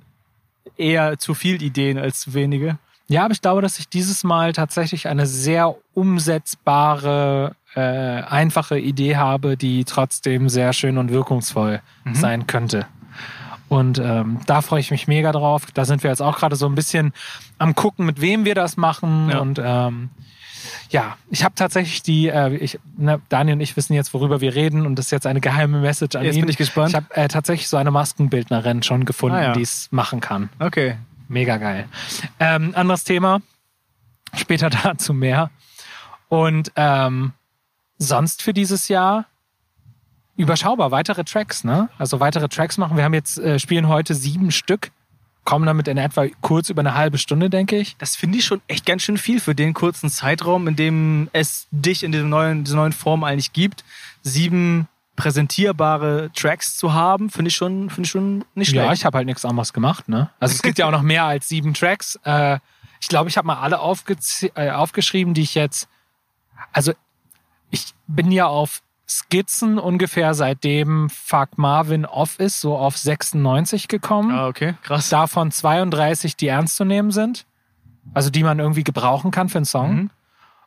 eher 0.77 1.19
zu 1.19 1.35
viel 1.35 1.63
Ideen 1.63 1.99
als 1.99 2.21
zu 2.21 2.35
wenige. 2.35 2.79
Ja, 3.07 3.25
aber 3.25 3.33
ich 3.33 3.43
glaube, 3.43 3.61
dass 3.61 3.79
ich 3.79 3.89
dieses 3.89 4.25
Mal 4.25 4.53
tatsächlich 4.53 5.09
eine 5.09 5.27
sehr 5.27 5.75
umsetzbare, 5.93 7.55
äh, 7.75 7.81
einfache 7.81 8.79
Idee 8.79 9.17
habe, 9.17 9.57
die 9.57 9.85
trotzdem 9.85 10.49
sehr 10.49 10.73
schön 10.73 10.97
und 10.99 11.11
wirkungsvoll 11.11 11.81
Mhm. 12.05 12.15
sein 12.15 12.47
könnte. 12.47 12.87
Und 13.69 13.99
ähm, 13.99 14.41
da 14.47 14.61
freue 14.61 14.81
ich 14.81 14.91
mich 14.91 15.09
mega 15.09 15.33
drauf. 15.33 15.67
Da 15.75 15.85
sind 15.85 16.03
wir 16.03 16.11
jetzt 16.11 16.23
auch 16.23 16.39
gerade 16.39 16.55
so 16.57 16.67
ein 16.67 16.75
bisschen 16.75 17.13
am 17.59 17.75
gucken, 17.75 18.07
mit 18.07 18.21
wem 18.21 18.45
wir 18.45 18.55
das 18.55 18.77
machen. 18.77 19.31
Ja. 19.31 19.39
Und 19.41 19.61
ähm, 19.63 20.11
ja, 20.91 21.17
ich 21.31 21.45
habe 21.45 21.55
tatsächlich 21.55 22.03
die, 22.03 22.29
äh, 22.29 22.55
ich, 22.57 22.79
ne, 22.97 23.21
Daniel 23.29 23.57
und 23.57 23.61
ich 23.61 23.77
wissen 23.77 23.95
jetzt, 23.95 24.15
worüber 24.15 24.41
wir 24.41 24.55
reden. 24.55 24.87
Und 24.87 24.97
das 24.97 25.07
ist 25.07 25.11
jetzt 25.11 25.27
eine 25.27 25.41
geheime 25.41 25.81
Message 25.81 26.17
an 26.17 26.25
Jetzt 26.25 26.37
ihn. 26.37 26.43
bin 26.43 26.51
ich 26.51 26.57
gespannt. 26.57 26.91
Ich 26.91 26.95
habe 26.97 27.15
äh, 27.15 27.29
tatsächlich 27.29 27.69
so 27.69 27.77
eine 27.77 27.91
Maskenbildnerin 27.91 28.83
schon 28.83 29.05
gefunden, 29.05 29.37
Ah, 29.37 29.43
ja. 29.43 29.53
die 29.53 29.63
es 29.63 29.89
machen 29.91 30.21
kann. 30.21 30.51
Okay. 30.59 30.97
Mega 31.29 31.57
geil. 31.57 31.89
Ähm, 32.41 32.73
anderes 32.75 33.05
Thema. 33.05 33.41
Später 34.35 34.71
dazu 34.83 35.15
mehr. 35.15 35.51
Und 36.29 36.73
ähm, 36.77 37.33
sonst 37.99 38.43
für 38.43 38.53
dieses 38.53 38.89
Jahr 38.89 39.27
überschaubar. 40.37 40.91
Weitere 40.91 41.25
Tracks, 41.25 41.65
ne? 41.65 41.89
Also 41.99 42.19
weitere 42.21 42.49
Tracks 42.49 42.77
machen. 42.77 42.97
Wir 42.97 43.05
haben 43.05 43.15
jetzt, 43.15 43.39
äh, 43.39 43.59
spielen 43.59 43.89
heute 43.89 44.15
sieben 44.15 44.51
Stück. 44.51 44.91
Kommen 45.45 45.67
damit 45.67 45.89
in 45.89 45.99
etwa 45.99 46.27
kurz 46.41 46.71
über 46.71 46.81
eine 46.81 46.95
halbe 46.95 47.19
Stunde, 47.19 47.51
denke 47.51 47.77
ich. 47.77 47.97
Das 47.99 48.17
finde 48.17 48.39
ich 48.39 48.45
schon 48.45 48.63
echt 48.67 48.87
ganz 48.87 49.03
schön 49.03 49.19
viel 49.19 49.41
für 49.41 49.55
den 49.55 49.75
kurzen 49.75 50.09
Zeitraum, 50.09 50.67
in 50.69 50.77
dem 50.77 51.29
es 51.33 51.67
dich 51.71 52.03
in 52.03 52.13
diesem 52.13 52.31
neuen, 52.31 52.65
dieser 52.65 52.77
neuen 52.77 52.93
Form 52.93 53.25
eigentlich 53.25 53.53
gibt. 53.53 53.85
Sieben 54.23 54.89
präsentierbare 55.17 56.31
Tracks 56.35 56.77
zu 56.77 56.93
haben, 56.93 57.31
finde 57.31 57.49
ich 57.49 57.55
schon, 57.55 57.89
finde 57.89 58.07
ich 58.07 58.11
schon 58.11 58.45
nicht 58.55 58.71
schlecht. 58.71 58.87
Ja, 58.87 58.93
ich 58.93 59.05
habe 59.05 59.19
halt 59.19 59.27
nichts 59.27 59.45
anderes 59.45 59.73
gemacht, 59.73 60.09
ne? 60.09 60.31
Also 60.41 60.55
es 60.55 60.63
gibt 60.63 60.79
ja 60.79 60.87
auch 60.87 60.91
noch 60.91 61.03
mehr 61.03 61.25
als 61.25 61.49
sieben 61.49 61.75
Tracks. 61.75 62.19
Äh, 62.25 62.59
ich 63.01 63.09
glaube, 63.09 63.29
ich 63.29 63.37
habe 63.37 63.47
mal 63.47 63.61
alle 63.61 63.77
äh, 63.77 64.71
aufgeschrieben, 64.71 65.35
die 65.35 65.43
ich 65.43 65.55
jetzt. 65.55 65.89
Also 66.73 66.93
ich 67.71 67.95
bin 68.07 68.33
ja 68.33 68.47
auf 68.47 68.83
Skizzen 69.09 69.79
ungefähr 69.79 70.35
seitdem 70.35 71.11
Fuck 71.11 71.59
Marvin 71.59 72.07
off 72.07 72.39
ist, 72.39 72.61
so 72.61 72.77
auf 72.77 72.97
96 72.97 73.89
gekommen. 73.89 74.31
ah, 74.31 74.49
okay, 74.49 74.75
krass. 74.83 75.11
Davon 75.11 75.51
32, 75.51 76.37
die 76.37 76.49
ernst 76.49 76.77
zu 76.77 76.85
nehmen 76.85 77.11
sind. 77.11 77.47
Also 78.13 78.31
die 78.31 78.43
man 78.43 78.59
irgendwie 78.59 78.85
gebrauchen 78.85 79.31
kann 79.31 79.49
für 79.49 79.59
einen 79.59 79.65
Song. 79.65 79.95
Mhm. 79.95 80.11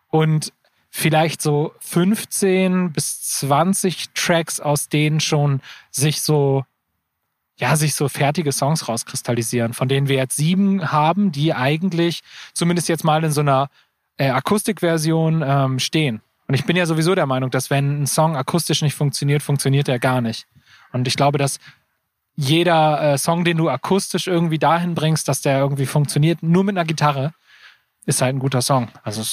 Und 0.10 0.53
vielleicht 0.89 1.41
so 1.41 1.74
15 1.79 2.91
bis 2.91 3.22
20 3.39 4.10
Tracks, 4.13 4.60
aus 4.60 4.89
denen 4.89 5.20
schon 5.20 5.62
sich 5.91 6.22
so, 6.22 6.63
ja, 7.58 7.75
sich 7.75 7.96
so 7.96 8.08
fertige 8.08 8.51
Songs 8.51 8.88
rauskristallisieren, 8.88 9.74
von 9.74 9.88
denen 9.88 10.08
wir 10.08 10.15
jetzt 10.15 10.38
sieben 10.38 10.91
haben, 10.91 11.32
die 11.32 11.53
eigentlich 11.53 12.21
zumindest 12.54 12.89
jetzt 12.89 13.04
mal 13.04 13.23
in 13.23 13.32
so 13.32 13.41
einer 13.41 13.69
äh, 14.17 14.30
Akustikversion 14.30 15.43
ähm, 15.45 15.80
stehen. 15.80 16.21
Und 16.47 16.53
ich 16.53 16.65
bin 16.65 16.75
ja 16.77 16.86
sowieso 16.86 17.13
der 17.13 17.25
Meinung, 17.25 17.51
dass 17.51 17.69
wenn 17.69 18.03
ein 18.03 18.07
Song 18.07 18.36
akustisch 18.38 18.81
nicht 18.81 18.95
funktioniert, 18.95 19.43
funktioniert 19.43 19.89
er 19.89 19.99
gar 19.99 20.21
nicht. 20.21 20.47
Und 20.93 21.07
ich 21.07 21.15
glaube, 21.15 21.38
dass 21.38 21.60
jeder 22.36 23.13
äh, 23.13 23.17
Song, 23.17 23.43
den 23.43 23.57
du 23.57 23.67
akustisch 23.69 24.27
irgendwie 24.27 24.60
dahin 24.60 24.95
bringst, 24.95 25.27
dass 25.27 25.41
der 25.41 25.60
irgendwie 25.60 25.88
funktioniert, 25.88 26.43
nur 26.43 26.63
mit 26.63 26.77
einer 26.77 26.86
Gitarre, 26.86 27.33
ist 28.05 28.21
halt 28.21 28.36
ein 28.36 28.39
guter 28.39 28.62
Song. 28.62 28.88
Also 29.03 29.23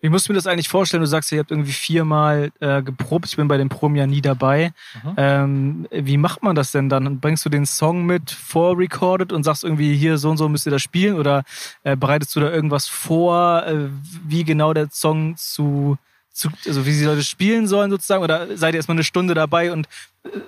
Wie 0.00 0.08
musst 0.08 0.26
du 0.26 0.32
mir 0.32 0.38
das 0.38 0.46
eigentlich 0.46 0.68
vorstellen? 0.68 1.02
Du 1.02 1.06
sagst, 1.06 1.30
ihr 1.30 1.38
habt 1.38 1.50
irgendwie 1.50 1.72
viermal 1.72 2.50
äh, 2.60 2.82
geprobt. 2.82 3.26
Ich 3.26 3.36
bin 3.36 3.46
bei 3.46 3.58
den 3.58 3.68
Proben 3.68 3.94
ja 3.94 4.06
nie 4.06 4.22
dabei. 4.22 4.72
Mhm. 5.04 5.14
Ähm, 5.18 5.88
wie 5.92 6.16
macht 6.16 6.42
man 6.42 6.56
das 6.56 6.72
denn 6.72 6.88
dann? 6.88 7.20
Bringst 7.20 7.44
du 7.44 7.50
den 7.50 7.66
Song 7.66 8.06
mit 8.06 8.30
vorrecorded 8.30 9.32
und 9.32 9.44
sagst 9.44 9.62
irgendwie, 9.62 9.94
hier 9.94 10.16
so 10.16 10.30
und 10.30 10.38
so 10.38 10.48
müsst 10.48 10.66
ihr 10.66 10.72
das 10.72 10.82
spielen? 10.82 11.16
Oder 11.16 11.44
äh, 11.84 11.94
bereitest 11.94 12.34
du 12.34 12.40
da 12.40 12.50
irgendwas 12.50 12.88
vor, 12.88 13.64
äh, 13.66 13.90
wie 14.26 14.44
genau 14.44 14.72
der 14.72 14.88
Song 14.90 15.36
zu, 15.36 15.98
zu, 16.32 16.48
also 16.66 16.86
wie 16.86 16.92
sie 16.92 17.04
Leute 17.04 17.24
spielen 17.24 17.66
sollen 17.66 17.90
sozusagen? 17.90 18.22
Oder 18.22 18.56
seid 18.56 18.74
ihr 18.74 18.78
erstmal 18.78 18.96
eine 18.96 19.04
Stunde 19.04 19.34
dabei 19.34 19.72
und 19.72 19.88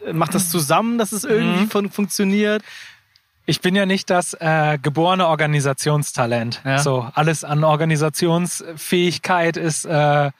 äh, 0.06 0.12
macht 0.12 0.34
das 0.34 0.50
zusammen, 0.50 0.98
dass 0.98 1.12
es 1.12 1.24
irgendwie 1.24 1.64
Mhm. 1.64 1.70
fun 1.70 1.90
funktioniert? 1.90 2.62
ich 3.44 3.60
bin 3.60 3.74
ja 3.74 3.86
nicht 3.86 4.08
das 4.08 4.34
äh, 4.34 4.78
geborene 4.80 5.26
Organisationstalent. 5.26 6.62
Ja. 6.64 6.78
So 6.78 7.08
alles 7.12 7.42
an 7.42 7.64
Organisationsfähigkeit 7.64 9.56
ist 9.56 9.84
äh, 9.84 10.30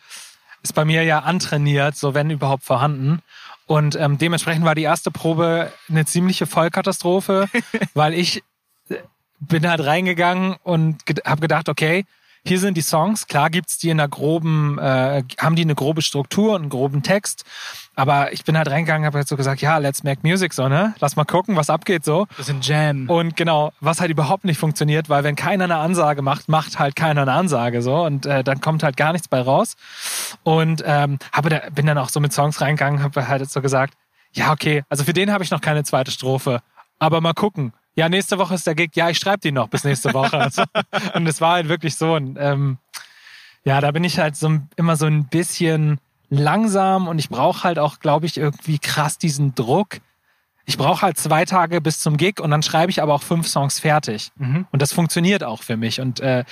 ist 0.62 0.74
bei 0.74 0.84
mir 0.84 1.02
ja 1.02 1.18
antrainiert, 1.20 1.96
so 1.96 2.14
wenn 2.14 2.30
überhaupt 2.30 2.62
vorhanden. 2.62 3.20
Und 3.66 3.96
ähm, 3.96 4.18
dementsprechend 4.18 4.64
war 4.64 4.76
die 4.76 4.82
erste 4.82 5.10
Probe 5.10 5.72
eine 5.88 6.04
ziemliche 6.06 6.46
Vollkatastrophe, 6.46 7.48
weil 7.94 8.14
ich 8.14 8.44
äh, 8.88 8.98
bin 9.40 9.68
halt 9.68 9.84
reingegangen 9.84 10.54
und 10.62 11.04
ge 11.04 11.16
habe 11.24 11.40
gedacht, 11.40 11.68
okay, 11.68 12.04
hier 12.44 12.58
sind 12.58 12.76
die 12.76 12.82
Songs, 12.82 13.26
klar 13.28 13.50
gibt's 13.50 13.78
die 13.78 13.90
in 13.90 14.00
einer 14.00 14.08
groben, 14.08 14.78
äh, 14.78 15.22
haben 15.38 15.54
die 15.54 15.62
eine 15.62 15.76
grobe 15.76 16.02
Struktur 16.02 16.54
und 16.54 16.62
einen 16.62 16.70
groben 16.70 17.02
Text, 17.02 17.44
aber 17.94 18.32
ich 18.32 18.44
bin 18.44 18.56
halt 18.56 18.68
reingegangen, 18.68 19.06
habe 19.06 19.18
halt 19.18 19.28
so 19.28 19.36
gesagt, 19.36 19.60
ja, 19.60 19.78
let's 19.78 20.02
make 20.02 20.20
music 20.22 20.52
so, 20.52 20.68
ne? 20.68 20.94
Lass 20.98 21.14
mal 21.14 21.24
gucken, 21.24 21.54
was 21.56 21.70
abgeht 21.70 22.04
so. 22.04 22.26
Das 22.36 22.48
ist 22.48 22.54
ein 22.54 22.60
Jam. 22.60 23.08
Und 23.08 23.36
genau, 23.36 23.72
was 23.80 24.00
halt 24.00 24.10
überhaupt 24.10 24.44
nicht 24.44 24.58
funktioniert, 24.58 25.08
weil 25.08 25.22
wenn 25.22 25.36
keiner 25.36 25.64
eine 25.64 25.76
Ansage 25.76 26.22
macht, 26.22 26.48
macht 26.48 26.78
halt 26.78 26.96
keiner 26.96 27.22
eine 27.22 27.32
Ansage 27.32 27.80
so 27.80 28.04
und 28.04 28.26
äh, 28.26 28.42
dann 28.42 28.60
kommt 28.60 28.82
halt 28.82 28.96
gar 28.96 29.12
nichts 29.12 29.28
bei 29.28 29.40
raus. 29.40 29.76
Und 30.42 30.82
ähm, 30.84 31.18
habe 31.32 31.48
da, 31.48 31.60
bin 31.70 31.86
dann 31.86 31.98
auch 31.98 32.08
so 32.08 32.18
mit 32.18 32.32
Songs 32.32 32.60
reingegangen, 32.60 33.02
habe 33.02 33.28
halt 33.28 33.48
so 33.48 33.62
gesagt, 33.62 33.94
ja 34.32 34.50
okay, 34.50 34.82
also 34.88 35.04
für 35.04 35.12
den 35.12 35.30
habe 35.30 35.44
ich 35.44 35.50
noch 35.50 35.60
keine 35.60 35.84
zweite 35.84 36.10
Strophe, 36.10 36.60
aber 36.98 37.20
mal 37.20 37.34
gucken. 37.34 37.72
Ja, 37.94 38.08
nächste 38.08 38.38
Woche 38.38 38.54
ist 38.54 38.66
der 38.66 38.74
Gig. 38.74 38.90
Ja, 38.94 39.10
ich 39.10 39.18
schreibe 39.18 39.40
die 39.40 39.52
noch 39.52 39.68
bis 39.68 39.84
nächste 39.84 40.14
Woche. 40.14 40.38
Also, 40.42 40.64
und 41.14 41.26
es 41.26 41.40
war 41.40 41.54
halt 41.54 41.68
wirklich 41.68 41.96
so. 41.96 42.14
Und, 42.14 42.36
ähm, 42.40 42.78
ja, 43.64 43.80
da 43.80 43.90
bin 43.90 44.04
ich 44.04 44.18
halt 44.18 44.36
so 44.36 44.58
immer 44.76 44.96
so 44.96 45.06
ein 45.06 45.26
bisschen 45.26 45.98
langsam 46.30 47.08
und 47.08 47.18
ich 47.18 47.28
brauche 47.28 47.64
halt 47.64 47.78
auch, 47.78 48.00
glaube 48.00 48.26
ich, 48.26 48.38
irgendwie 48.38 48.78
krass 48.78 49.18
diesen 49.18 49.54
Druck. 49.54 50.00
Ich 50.64 50.78
brauche 50.78 51.02
halt 51.02 51.18
zwei 51.18 51.44
Tage 51.44 51.80
bis 51.80 52.00
zum 52.00 52.16
Gig 52.16 52.40
und 52.40 52.50
dann 52.50 52.62
schreibe 52.62 52.90
ich 52.90 53.02
aber 53.02 53.14
auch 53.14 53.22
fünf 53.22 53.46
Songs 53.46 53.80
fertig. 53.80 54.30
Mhm. 54.36 54.66
Und 54.70 54.80
das 54.80 54.92
funktioniert 54.92 55.44
auch 55.44 55.62
für 55.62 55.76
mich. 55.76 56.00
Und 56.00 56.20
äh, 56.20 56.44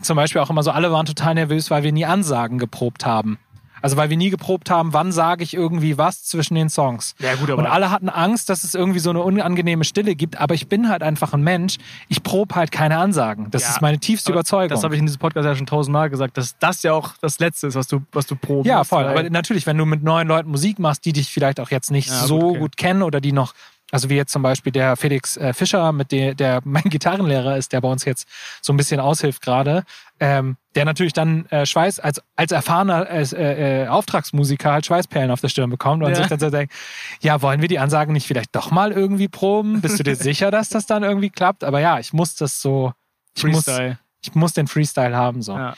zum 0.00 0.16
Beispiel 0.16 0.40
auch 0.40 0.50
immer 0.50 0.62
so, 0.62 0.70
alle 0.70 0.90
waren 0.90 1.06
total 1.06 1.34
nervös, 1.34 1.70
weil 1.70 1.82
wir 1.82 1.92
nie 1.92 2.06
Ansagen 2.06 2.58
geprobt 2.58 3.06
haben. 3.06 3.38
Also 3.82 3.96
weil 3.96 4.08
wir 4.10 4.16
nie 4.16 4.30
geprobt 4.30 4.70
haben, 4.70 4.92
wann 4.92 5.12
sage 5.12 5.42
ich 5.44 5.54
irgendwie 5.54 5.98
was 5.98 6.24
zwischen 6.24 6.54
den 6.54 6.70
Songs. 6.70 7.14
Ja, 7.18 7.34
gut, 7.34 7.50
Und 7.50 7.66
alle 7.66 7.90
hatten 7.90 8.08
Angst, 8.08 8.48
dass 8.48 8.64
es 8.64 8.74
irgendwie 8.74 9.00
so 9.00 9.10
eine 9.10 9.20
unangenehme 9.20 9.84
Stille 9.84 10.14
gibt. 10.14 10.40
Aber 10.40 10.54
ich 10.54 10.68
bin 10.68 10.88
halt 10.88 11.02
einfach 11.02 11.34
ein 11.34 11.42
Mensch. 11.42 11.76
Ich 12.08 12.22
probe 12.22 12.54
halt 12.54 12.70
keine 12.72 12.98
Ansagen. 12.98 13.50
Das 13.50 13.62
Ja, 13.62 13.70
ist 13.70 13.82
meine 13.82 13.98
tiefste 13.98 14.30
aber 14.30 14.36
Überzeugung. 14.40 14.68
Das 14.70 14.84
habe 14.84 14.94
ich 14.94 15.00
in 15.00 15.06
diesem 15.06 15.18
Podcast 15.18 15.44
ja 15.44 15.54
schon 15.54 15.66
tausendmal 15.66 16.08
gesagt, 16.10 16.36
dass 16.38 16.56
das 16.58 16.82
ja 16.82 16.92
auch 16.92 17.14
das 17.20 17.38
Letzte 17.38 17.66
ist, 17.66 17.74
was 17.74 17.88
du, 17.88 18.00
was 18.12 18.26
du 18.26 18.36
probst. 18.36 18.66
Ja, 18.66 18.84
voll. 18.84 19.04
Aber 19.04 19.28
natürlich, 19.28 19.66
wenn 19.66 19.76
du 19.76 19.84
mit 19.84 20.02
neuen 20.02 20.28
Leuten 20.28 20.50
Musik 20.50 20.78
machst, 20.78 21.04
die 21.04 21.12
dich 21.12 21.30
vielleicht 21.32 21.60
auch 21.60 21.70
jetzt 21.70 21.90
nicht 21.90 22.08
Ja, 22.08 22.26
so 22.26 22.38
gut, 22.38 22.58
gut, 22.58 22.72
okay. 22.74 22.86
kennen 22.88 23.02
oder 23.02 23.20
die 23.20 23.32
noch, 23.32 23.52
also 23.92 24.10
wie 24.10 24.16
jetzt 24.16 24.32
zum 24.32 24.42
Beispiel 24.42 24.72
der 24.72 24.96
Felix 24.96 25.36
äh, 25.36 25.52
Fischer, 25.52 25.92
mit 25.92 26.10
der, 26.10 26.34
der 26.34 26.60
mein 26.64 26.82
Gitarrenlehrer 26.84 27.56
ist, 27.56 27.72
der 27.72 27.80
bei 27.80 27.88
uns 27.88 28.04
jetzt 28.04 28.26
so 28.60 28.72
ein 28.72 28.76
bisschen 28.76 28.98
aushilft 28.98 29.42
gerade, 29.42 29.84
ähm, 30.18 30.56
der 30.74 30.84
natürlich 30.84 31.12
dann 31.12 31.46
äh, 31.50 31.66
Schweiß, 31.66 32.00
als, 32.00 32.22
als 32.34 32.50
erfahrener 32.52 33.08
äh, 33.10 33.82
äh, 33.84 33.88
Auftragsmusiker 33.88 34.72
halt 34.72 34.86
Schweißperlen 34.86 35.30
auf 35.30 35.40
der 35.40 35.48
Stirn 35.48 35.70
bekommt 35.70 36.02
und 36.02 36.10
Ja. 36.10 36.16
sich 36.16 36.26
dann 36.26 36.40
so 36.40 36.50
denkt, 36.50 36.72
ja, 37.20 37.42
wollen 37.42 37.60
wir 37.60 37.68
die 37.68 37.78
Ansagen 37.78 38.12
nicht 38.12 38.26
vielleicht 38.26 38.56
doch 38.56 38.70
mal 38.70 38.90
irgendwie 38.92 39.28
proben? 39.28 39.80
Bist 39.80 39.98
du 39.98 40.02
dir 40.02 40.16
sicher, 40.16 40.50
dass 40.50 40.68
das 40.70 40.86
dann 40.86 41.02
irgendwie 41.02 41.30
klappt? 41.30 41.62
Aber 41.62 41.80
ja, 41.80 41.98
ich 41.98 42.12
muss 42.12 42.34
das 42.34 42.60
so, 42.62 42.92
Ich 43.36 43.44
muss, 43.44 43.66
ich 43.68 44.34
muss 44.34 44.52
den 44.54 44.66
Freestyle 44.68 45.16
haben. 45.16 45.42
So. 45.42 45.56
Ja. 45.56 45.74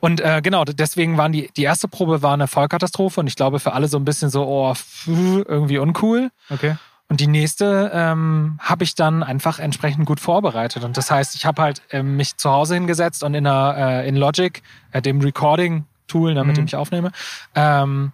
Und 0.00 0.20
äh, 0.20 0.40
genau, 0.42 0.64
deswegen 0.64 1.16
waren 1.16 1.32
die, 1.32 1.50
die 1.56 1.62
erste 1.62 1.88
Probe 1.88 2.20
war 2.22 2.34
eine 2.34 2.48
Vollkatastrophe 2.48 3.20
und 3.20 3.26
ich 3.26 3.36
glaube 3.36 3.58
für 3.58 3.72
alle 3.72 3.88
so 3.88 3.96
ein 3.96 4.04
bisschen 4.04 4.28
so, 4.28 4.44
oh, 4.46 4.74
pff, 4.74 5.06
irgendwie 5.06 5.78
uncool. 5.78 6.30
Okay. 6.50 6.76
Und 7.12 7.20
die 7.20 7.26
nächste 7.26 7.90
ähm, 7.92 8.58
habe 8.58 8.84
ich 8.84 8.94
dann 8.94 9.22
einfach 9.22 9.58
entsprechend 9.58 10.06
gut 10.06 10.18
vorbereitet. 10.18 10.82
Und 10.82 10.96
das 10.96 11.10
heißt, 11.10 11.34
ich 11.34 11.44
habe 11.44 11.60
halt 11.60 11.82
ähm, 11.90 12.16
mich 12.16 12.38
zu 12.38 12.50
Hause 12.50 12.72
hingesetzt 12.72 13.22
und 13.22 13.34
in, 13.34 13.46
einer, 13.46 13.76
äh, 13.76 14.08
in 14.08 14.16
Logic, 14.16 14.62
äh, 14.92 15.02
dem 15.02 15.20
Recording-Tool, 15.20 16.32
ne, 16.32 16.42
mit 16.42 16.52
Mhm. 16.52 16.60
dem 16.60 16.64
ich 16.64 16.74
aufnehme, 16.74 17.12
ähm, 17.54 18.12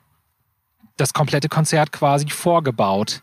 das 0.97 1.13
komplette 1.13 1.49
Konzert 1.49 1.93
quasi 1.93 2.29
vorgebaut. 2.29 3.23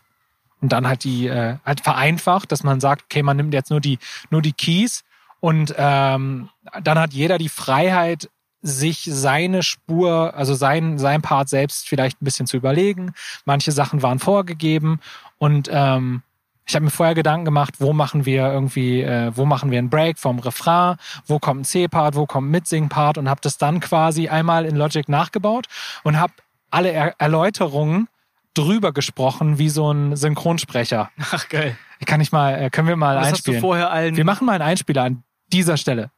Und 0.62 0.72
dann 0.72 0.88
halt 0.88 1.04
die, 1.04 1.26
äh, 1.26 1.58
halt 1.66 1.82
vereinfacht, 1.82 2.50
dass 2.52 2.62
man 2.62 2.80
sagt, 2.80 3.04
okay, 3.10 3.22
man 3.22 3.36
nimmt 3.36 3.52
jetzt 3.52 3.68
nur 3.70 3.82
die, 3.82 3.98
nur 4.30 4.40
die 4.40 4.54
Keys 4.54 5.04
und 5.40 5.74
ähm, 5.76 6.48
dann 6.82 6.98
hat 6.98 7.12
jeder 7.12 7.36
die 7.36 7.50
Freiheit, 7.50 8.30
sich 8.66 9.08
seine 9.10 9.62
Spur, 9.62 10.34
also 10.34 10.54
sein, 10.54 10.98
sein 10.98 11.22
Part 11.22 11.48
selbst 11.48 11.88
vielleicht 11.88 12.20
ein 12.20 12.24
bisschen 12.24 12.46
zu 12.46 12.56
überlegen. 12.56 13.12
Manche 13.44 13.70
Sachen 13.70 14.02
waren 14.02 14.18
vorgegeben 14.18 15.00
und 15.38 15.68
ähm, 15.72 16.22
ich 16.68 16.74
habe 16.74 16.84
mir 16.84 16.90
vorher 16.90 17.14
Gedanken 17.14 17.44
gemacht, 17.44 17.74
wo 17.78 17.92
machen 17.92 18.26
wir 18.26 18.52
irgendwie, 18.52 19.00
äh, 19.02 19.30
wo 19.36 19.44
machen 19.44 19.70
wir 19.70 19.78
einen 19.78 19.88
Break 19.88 20.18
vom 20.18 20.40
Refrain, 20.40 20.96
wo 21.26 21.38
kommt 21.38 21.60
ein 21.60 21.64
C-Part, 21.64 22.16
wo 22.16 22.26
kommt 22.26 22.48
ein 22.48 22.50
Mitsing-Part 22.50 23.18
und 23.18 23.30
habe 23.30 23.40
das 23.40 23.56
dann 23.56 23.78
quasi 23.78 24.28
einmal 24.28 24.64
in 24.64 24.74
Logic 24.74 25.08
nachgebaut 25.08 25.66
und 26.02 26.18
habe 26.18 26.32
alle 26.70 26.90
er 26.90 27.14
Erläuterungen 27.18 28.08
drüber 28.54 28.92
gesprochen 28.92 29.58
wie 29.58 29.68
so 29.68 29.92
ein 29.92 30.16
Synchronsprecher. 30.16 31.10
Ach, 31.30 31.48
geil. 31.48 31.76
Kann 32.04 32.20
ich 32.20 32.32
mal, 32.32 32.60
äh, 32.60 32.70
können 32.70 32.88
wir 32.88 32.96
mal 32.96 33.14
Das 33.14 33.26
hast 33.26 33.32
du 33.32 33.52
einspielen? 33.52 33.60
vorher 33.60 33.90
allen. 33.92 34.16
Wir 34.16 34.24
machen 34.24 34.44
mal 34.44 34.54
einen 34.54 34.62
Einspieler 34.62 35.04
an 35.04 35.22
dieser 35.52 35.76
Stelle. 35.76 36.10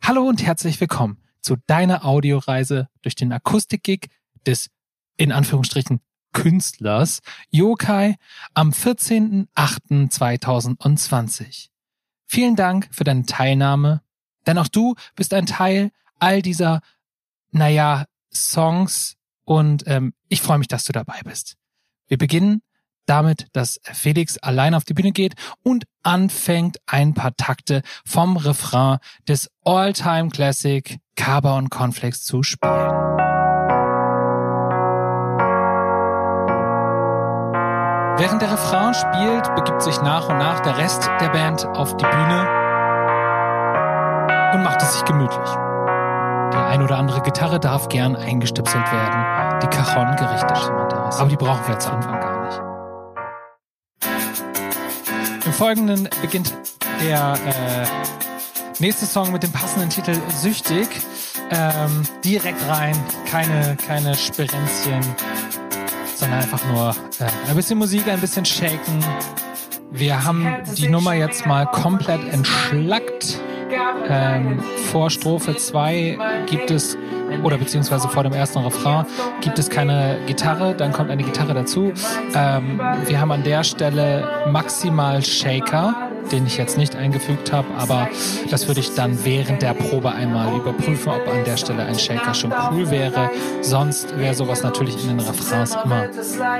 Hallo 0.00 0.22
und 0.22 0.44
herzlich 0.44 0.80
willkommen 0.80 1.21
zu 1.42 1.56
deiner 1.66 2.04
Audioreise 2.04 2.88
durch 3.02 3.14
den 3.14 3.32
Akustik-Gig 3.32 4.08
des, 4.46 4.70
in 5.16 5.32
Anführungsstrichen, 5.32 6.00
Künstlers 6.32 7.20
Yokai 7.50 8.16
am 8.54 8.70
14.08.2020. 8.70 11.68
Vielen 12.26 12.56
Dank 12.56 12.88
für 12.90 13.04
deine 13.04 13.26
Teilnahme, 13.26 14.00
denn 14.46 14.56
auch 14.56 14.68
du 14.68 14.94
bist 15.14 15.34
ein 15.34 15.44
Teil 15.44 15.90
all 16.18 16.40
dieser, 16.40 16.80
naja, 17.50 18.06
Songs 18.32 19.16
und 19.44 19.84
ähm, 19.86 20.14
ich 20.28 20.40
freue 20.40 20.56
mich, 20.58 20.68
dass 20.68 20.84
du 20.84 20.92
dabei 20.92 21.20
bist. 21.24 21.56
Wir 22.06 22.16
beginnen 22.16 22.62
damit, 23.06 23.48
dass 23.52 23.80
Felix 23.84 24.38
allein 24.38 24.74
auf 24.74 24.84
die 24.84 24.94
Bühne 24.94 25.12
geht 25.12 25.34
und 25.62 25.84
anfängt, 26.02 26.78
ein 26.86 27.14
paar 27.14 27.36
Takte 27.36 27.82
vom 28.06 28.36
Refrain 28.36 28.98
des 29.28 29.50
All-Time 29.64 30.30
Classic 30.30 30.98
Kaba 31.16 31.56
und 31.58 31.70
Cornflakes 31.70 32.24
zu 32.24 32.42
spielen. 32.42 32.72
Während 38.18 38.42
der 38.42 38.52
Refrain 38.52 38.94
spielt, 38.94 39.54
begibt 39.54 39.82
sich 39.82 40.00
nach 40.02 40.28
und 40.28 40.38
nach 40.38 40.60
der 40.60 40.78
Rest 40.78 41.10
der 41.20 41.30
Band 41.30 41.66
auf 41.66 41.96
die 41.96 42.04
Bühne 42.04 42.48
und 44.54 44.62
macht 44.62 44.82
es 44.82 44.92
sich 44.92 45.04
gemütlich. 45.04 45.50
Die 46.52 46.58
ein 46.58 46.82
oder 46.82 46.98
andere 46.98 47.22
Gitarre 47.22 47.58
darf 47.58 47.88
gern 47.88 48.14
eingestöpselt 48.14 48.84
werden, 48.92 49.60
die 49.62 49.66
Cajon 49.68 50.14
gerichtet. 50.16 50.70
Aber 50.70 51.28
die 51.28 51.36
brauchen 51.36 51.66
wir 51.66 51.78
zu 51.78 51.90
Anfang 51.90 52.20
gar 52.20 52.44
nicht. 52.44 52.60
Im 55.46 55.52
Folgenden 55.52 56.08
beginnt 56.20 56.52
der 57.00 57.34
äh, 57.34 57.86
nächste 58.82 59.06
Song 59.06 59.30
mit 59.30 59.44
dem 59.44 59.52
passenden 59.52 59.90
Titel 59.90 60.12
Süchtig. 60.34 60.88
Ähm, 61.52 62.02
direkt 62.24 62.68
rein, 62.68 62.96
keine, 63.30 63.76
keine 63.76 64.16
Sperenzchen, 64.16 65.00
sondern 66.16 66.40
einfach 66.40 66.64
nur 66.66 66.90
äh, 67.20 67.48
ein 67.48 67.54
bisschen 67.54 67.78
Musik, 67.78 68.08
ein 68.08 68.20
bisschen 68.20 68.44
shaken. 68.44 69.04
Wir 69.92 70.24
haben 70.24 70.48
die 70.76 70.88
Nummer 70.88 71.14
jetzt 71.14 71.46
mal 71.46 71.64
komplett 71.66 72.28
entschlackt. 72.32 73.38
Ähm, 74.08 74.60
vor 74.90 75.10
Strophe 75.10 75.56
2 75.56 76.18
gibt 76.46 76.72
es, 76.72 76.98
oder 77.44 77.58
beziehungsweise 77.58 78.08
vor 78.08 78.24
dem 78.24 78.32
ersten 78.32 78.58
Refrain, 78.58 79.06
gibt 79.42 79.60
es 79.60 79.70
keine 79.70 80.18
Gitarre, 80.26 80.74
dann 80.74 80.90
kommt 80.90 81.10
eine 81.10 81.22
Gitarre 81.22 81.54
dazu. 81.54 81.92
Ähm, 82.34 82.80
wir 83.06 83.20
haben 83.20 83.30
an 83.30 83.44
der 83.44 83.62
Stelle 83.62 84.28
maximal 84.50 85.24
Shaker, 85.24 86.11
den 86.30 86.46
ich 86.46 86.56
jetzt 86.56 86.78
nicht 86.78 86.96
eingefügt 86.96 87.52
habe, 87.52 87.68
aber 87.76 88.08
das 88.50 88.68
würde 88.68 88.80
ich 88.80 88.94
dann 88.94 89.24
während 89.24 89.62
der 89.62 89.74
Probe 89.74 90.12
einmal 90.12 90.54
überprüfen, 90.56 91.12
ob 91.12 91.28
an 91.28 91.44
der 91.44 91.56
Stelle 91.56 91.84
ein 91.84 91.98
Shaker 91.98 92.34
schon 92.34 92.52
cool 92.70 92.90
wäre. 92.90 93.30
Sonst 93.60 94.16
wäre 94.18 94.34
sowas 94.34 94.62
natürlich 94.62 95.02
in 95.02 95.16
den 95.16 95.20
Refrains 95.20 95.76
immer 95.84 96.08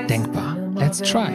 denkbar. 0.08 0.56
Let's 0.76 0.98
try. 0.98 1.28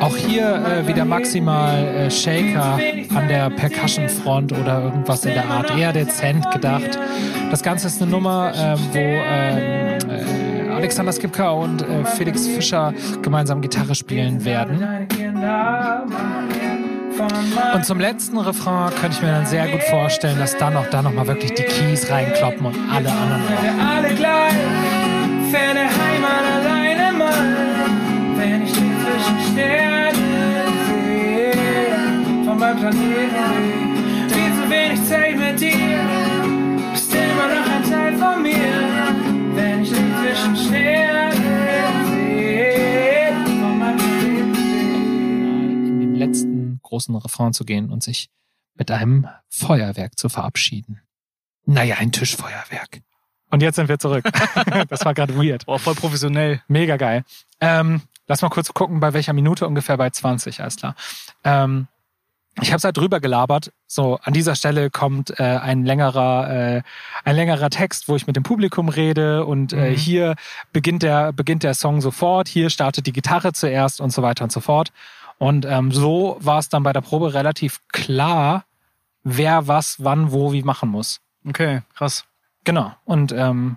Auch 0.00 0.16
hier 0.16 0.54
äh, 0.64 0.86
wieder 0.86 1.04
maximal 1.04 1.84
äh, 1.84 2.10
Shaker 2.10 2.78
an 3.14 3.28
der 3.28 3.50
Percussion-Front 3.50 4.52
oder 4.52 4.84
irgendwas 4.84 5.24
in 5.24 5.34
der 5.34 5.48
Art. 5.50 5.76
Eher 5.76 5.92
dezent 5.92 6.50
gedacht. 6.50 6.98
Das 7.50 7.62
Ganze 7.62 7.88
ist 7.88 8.00
eine 8.00 8.10
Nummer, 8.10 8.52
ähm, 8.56 8.78
wo 8.92 8.98
ähm, 8.98 9.98
äh, 10.08 10.70
Alexander 10.70 11.12
Skipka 11.12 11.50
und 11.50 11.82
äh, 11.82 12.04
Felix 12.04 12.46
Fischer 12.46 12.92
gemeinsam 13.22 13.60
Gitarre 13.60 13.94
spielen 13.94 14.44
werden. 14.44 15.08
Und 17.74 17.84
zum 17.84 18.00
letzten 18.00 18.38
Refrain 18.38 18.90
könnte 18.94 19.16
ich 19.16 19.22
mir 19.22 19.30
dann 19.30 19.46
sehr 19.46 19.68
gut 19.68 19.82
vorstellen, 19.84 20.38
dass 20.38 20.56
dann 20.56 20.76
auch 20.76 20.86
da 20.88 21.02
nochmal 21.02 21.26
wirklich 21.26 21.54
die 21.54 21.62
Keys 21.62 22.10
reinkloppen 22.10 22.66
und 22.66 22.76
alle 22.92 23.10
anderen 23.10 23.42
auch. 23.42 23.62
wir 23.62 23.84
alle 23.84 24.14
gleich, 24.14 24.54
ferne 25.50 25.82
Heimat 25.82 26.44
alleine 26.56 27.16
mal, 27.16 27.32
wenn 28.36 28.62
ich 28.62 28.72
dich 28.72 28.82
zwischen 28.82 29.52
Sternen 29.52 30.14
sehe, 30.88 31.52
von 32.44 32.58
meinem 32.58 32.78
Planeten 32.78 34.28
viel 34.28 34.52
zu 34.62 34.70
wenig 34.70 35.04
Zeit 35.08 35.38
mit 35.38 35.60
dir, 35.60 36.00
bist 36.92 37.14
immer 37.14 37.48
noch 37.48 37.70
ein 37.70 37.90
Teil 37.90 38.12
von 38.16 38.42
mir, 38.42 38.54
wenn 39.54 39.82
ich 39.82 39.90
dich 39.90 39.98
zwischen 40.22 40.56
Sternen 40.56 41.23
großen 46.94 47.16
Refrain 47.16 47.52
zu 47.52 47.64
gehen 47.64 47.90
und 47.90 48.04
sich 48.04 48.28
mit 48.76 48.90
einem 48.92 49.26
Feuerwerk 49.48 50.16
zu 50.16 50.28
verabschieden. 50.28 51.00
Naja, 51.66 51.96
ein 51.98 52.12
Tischfeuerwerk. 52.12 53.00
Und 53.50 53.62
jetzt 53.62 53.76
sind 53.76 53.88
wir 53.88 53.98
zurück. 53.98 54.24
das 54.88 55.04
war 55.04 55.12
gerade 55.12 55.36
weird. 55.36 55.66
Boah, 55.66 55.80
voll 55.80 55.96
professionell. 55.96 56.62
Mega 56.68 56.96
geil. 56.96 57.24
Ähm, 57.60 58.02
lass 58.28 58.42
mal 58.42 58.48
kurz 58.48 58.72
gucken, 58.72 59.00
bei 59.00 59.12
welcher 59.12 59.32
Minute 59.32 59.66
ungefähr 59.66 59.96
bei 59.96 60.10
20, 60.10 60.60
alles 60.60 60.76
klar. 60.76 60.94
Ähm, 61.42 61.88
ich 62.62 62.72
habe 62.72 62.80
halt 62.80 62.96
drüber 62.96 63.18
gelabert. 63.18 63.72
So, 63.88 64.20
an 64.22 64.32
dieser 64.32 64.54
Stelle 64.54 64.88
kommt 64.90 65.38
äh, 65.40 65.42
ein 65.42 65.84
längerer, 65.84 66.76
äh, 66.76 66.82
ein 67.24 67.34
längerer 67.34 67.70
Text, 67.70 68.06
wo 68.08 68.14
ich 68.14 68.28
mit 68.28 68.36
dem 68.36 68.44
Publikum 68.44 68.88
rede 68.88 69.44
und 69.46 69.72
äh, 69.72 69.90
Mhm. 69.90 69.94
hier 69.96 70.34
beginnt 70.72 71.02
der, 71.02 71.32
beginnt 71.32 71.64
der 71.64 71.74
Song 71.74 72.00
sofort, 72.00 72.46
hier 72.46 72.70
startet 72.70 73.06
die 73.08 73.12
Gitarre 73.12 73.52
zuerst 73.52 74.00
und 74.00 74.10
so 74.10 74.22
weiter 74.22 74.44
und 74.44 74.52
so 74.52 74.60
fort. 74.60 74.92
Und 75.44 75.66
ähm, 75.66 75.92
so 75.92 76.38
war 76.40 76.58
es 76.58 76.70
dann 76.70 76.84
bei 76.84 76.94
der 76.94 77.02
Probe 77.02 77.34
relativ 77.34 77.80
klar, 77.92 78.64
wer 79.24 79.68
was, 79.68 80.02
wann, 80.02 80.32
wo, 80.32 80.54
wie 80.54 80.62
machen 80.62 80.88
muss. 80.88 81.20
Okay, 81.46 81.82
krass. 81.94 82.24
Genau. 82.64 82.94
Und 83.04 83.30
ähm, 83.32 83.76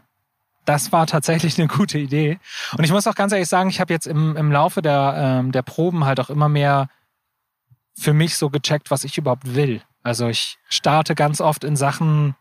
das 0.63 0.93
war 0.93 1.07
tatsächlich 1.07 1.59
eine 1.59 1.67
gute 1.67 1.97
Idee. 1.97 2.39
Und 2.77 2.85
ich 2.85 2.91
muss 2.93 3.05
auch 3.05 3.15
ganz 3.15 3.33
ehrlich 3.33 3.49
sagen, 3.49 3.69
ich 3.69 3.81
habe 3.81 3.91
jetzt 3.91 4.07
im, 4.07 4.37
im 4.37 4.49
Laufe 4.49 4.81
der, 4.81 5.15
ähm, 5.17 5.51
der 5.51 5.61
Proben 5.61 6.05
halt 6.05 6.21
auch 6.21 6.29
immer 6.29 6.47
mehr 6.47 6.87
für 7.97 8.13
mich 8.13 8.37
so 8.37 8.49
gecheckt, 8.49 8.89
was 8.89 9.03
ich 9.03 9.17
überhaupt 9.17 9.53
will. 9.53 9.81
Also 10.03 10.29
ich 10.29 10.59
starte 10.69 11.15
ganz 11.15 11.41
oft 11.41 11.65
in 11.65 11.75
Sachen, 11.75 12.37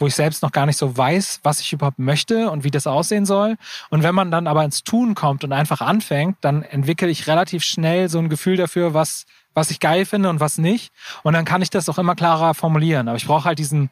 wo 0.00 0.06
ich 0.06 0.14
selbst 0.14 0.42
noch 0.42 0.50
gar 0.50 0.66
nicht 0.66 0.78
so 0.78 0.96
weiß, 0.96 1.40
was 1.42 1.60
ich 1.60 1.72
überhaupt 1.72 1.98
möchte 1.98 2.50
und 2.50 2.64
wie 2.64 2.70
das 2.70 2.86
aussehen 2.86 3.26
soll. 3.26 3.56
Und 3.90 4.02
wenn 4.02 4.14
man 4.14 4.30
dann 4.30 4.46
aber 4.46 4.64
ins 4.64 4.82
Tun 4.82 5.14
kommt 5.14 5.44
und 5.44 5.52
einfach 5.52 5.82
anfängt, 5.82 6.38
dann 6.40 6.62
entwickle 6.62 7.08
ich 7.08 7.28
relativ 7.28 7.62
schnell 7.62 8.08
so 8.08 8.18
ein 8.18 8.30
Gefühl 8.30 8.56
dafür, 8.56 8.94
was, 8.94 9.26
was 9.54 9.70
ich 9.70 9.78
geil 9.78 10.06
finde 10.06 10.30
und 10.30 10.40
was 10.40 10.58
nicht. 10.58 10.90
Und 11.22 11.34
dann 11.34 11.44
kann 11.44 11.62
ich 11.62 11.70
das 11.70 11.88
auch 11.88 11.98
immer 11.98 12.14
klarer 12.14 12.54
formulieren. 12.54 13.08
Aber 13.08 13.16
ich 13.18 13.26
brauche 13.26 13.44
halt 13.44 13.58
diesen 13.58 13.90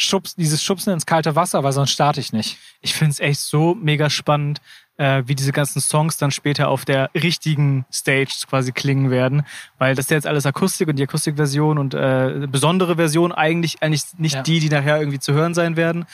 Schubs, 0.00 0.34
dieses 0.34 0.62
Schubsen 0.62 0.92
ins 0.94 1.04
kalte 1.04 1.36
Wasser, 1.36 1.62
weil 1.62 1.72
sonst 1.72 1.90
starte 1.90 2.20
ich 2.20 2.32
nicht. 2.32 2.56
Ich 2.80 2.94
finde 2.94 3.12
es 3.12 3.20
echt 3.20 3.40
so 3.40 3.74
mega 3.74 4.08
spannend, 4.08 4.62
äh, 4.96 5.22
wie 5.26 5.34
diese 5.34 5.52
ganzen 5.52 5.80
Songs 5.80 6.16
dann 6.16 6.30
später 6.30 6.68
auf 6.68 6.86
der 6.86 7.10
richtigen 7.14 7.84
Stage 7.92 8.32
quasi 8.48 8.72
klingen 8.72 9.10
werden. 9.10 9.42
Weil 9.78 9.94
das 9.94 10.06
ist 10.06 10.10
ja 10.10 10.16
jetzt 10.16 10.26
alles 10.26 10.46
Akustik 10.46 10.88
und 10.88 10.96
die 10.96 11.02
Akustikversion 11.02 11.76
und 11.76 11.92
äh, 11.92 12.46
besondere 12.50 12.96
Version 12.96 13.30
eigentlich, 13.30 13.82
eigentlich 13.82 14.04
nicht 14.16 14.36
Ja. 14.36 14.42
die, 14.42 14.60
die 14.60 14.70
nachher 14.70 14.98
irgendwie 14.98 15.18
zu 15.18 15.34
hören 15.34 15.52
sein 15.52 15.76
werden. 15.76 16.06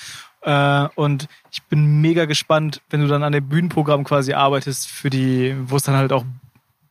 Äh, 0.42 0.88
und 0.96 1.29
ich 1.53 1.62
bin 1.64 2.01
mega 2.01 2.25
gespannt, 2.25 2.83
wenn 2.90 3.01
du 3.03 3.07
dann 3.07 3.22
an 3.22 3.33
dem 3.33 3.49
Bühnenprogramm 3.49 4.03
quasi 4.03 4.33
arbeitest, 4.33 4.88
für 4.88 5.11
die, 5.11 5.55
wo 5.66 5.77
es 5.77 5.85
dann 5.85 5.94
halt 5.94 6.12
auch 6.12 6.25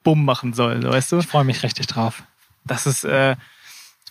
Bumm 0.03 0.23
machen 0.23 0.53
soll, 0.53 0.81
so, 0.81 0.89
weißt 0.91 1.11
du? 1.11 1.19
Ich 1.19 1.27
freue 1.27 1.43
mich 1.43 1.61
richtig 1.63 1.87
drauf. 1.87 2.23
Das 2.63 2.85
ist, 2.85 3.03
äh, 3.03 3.35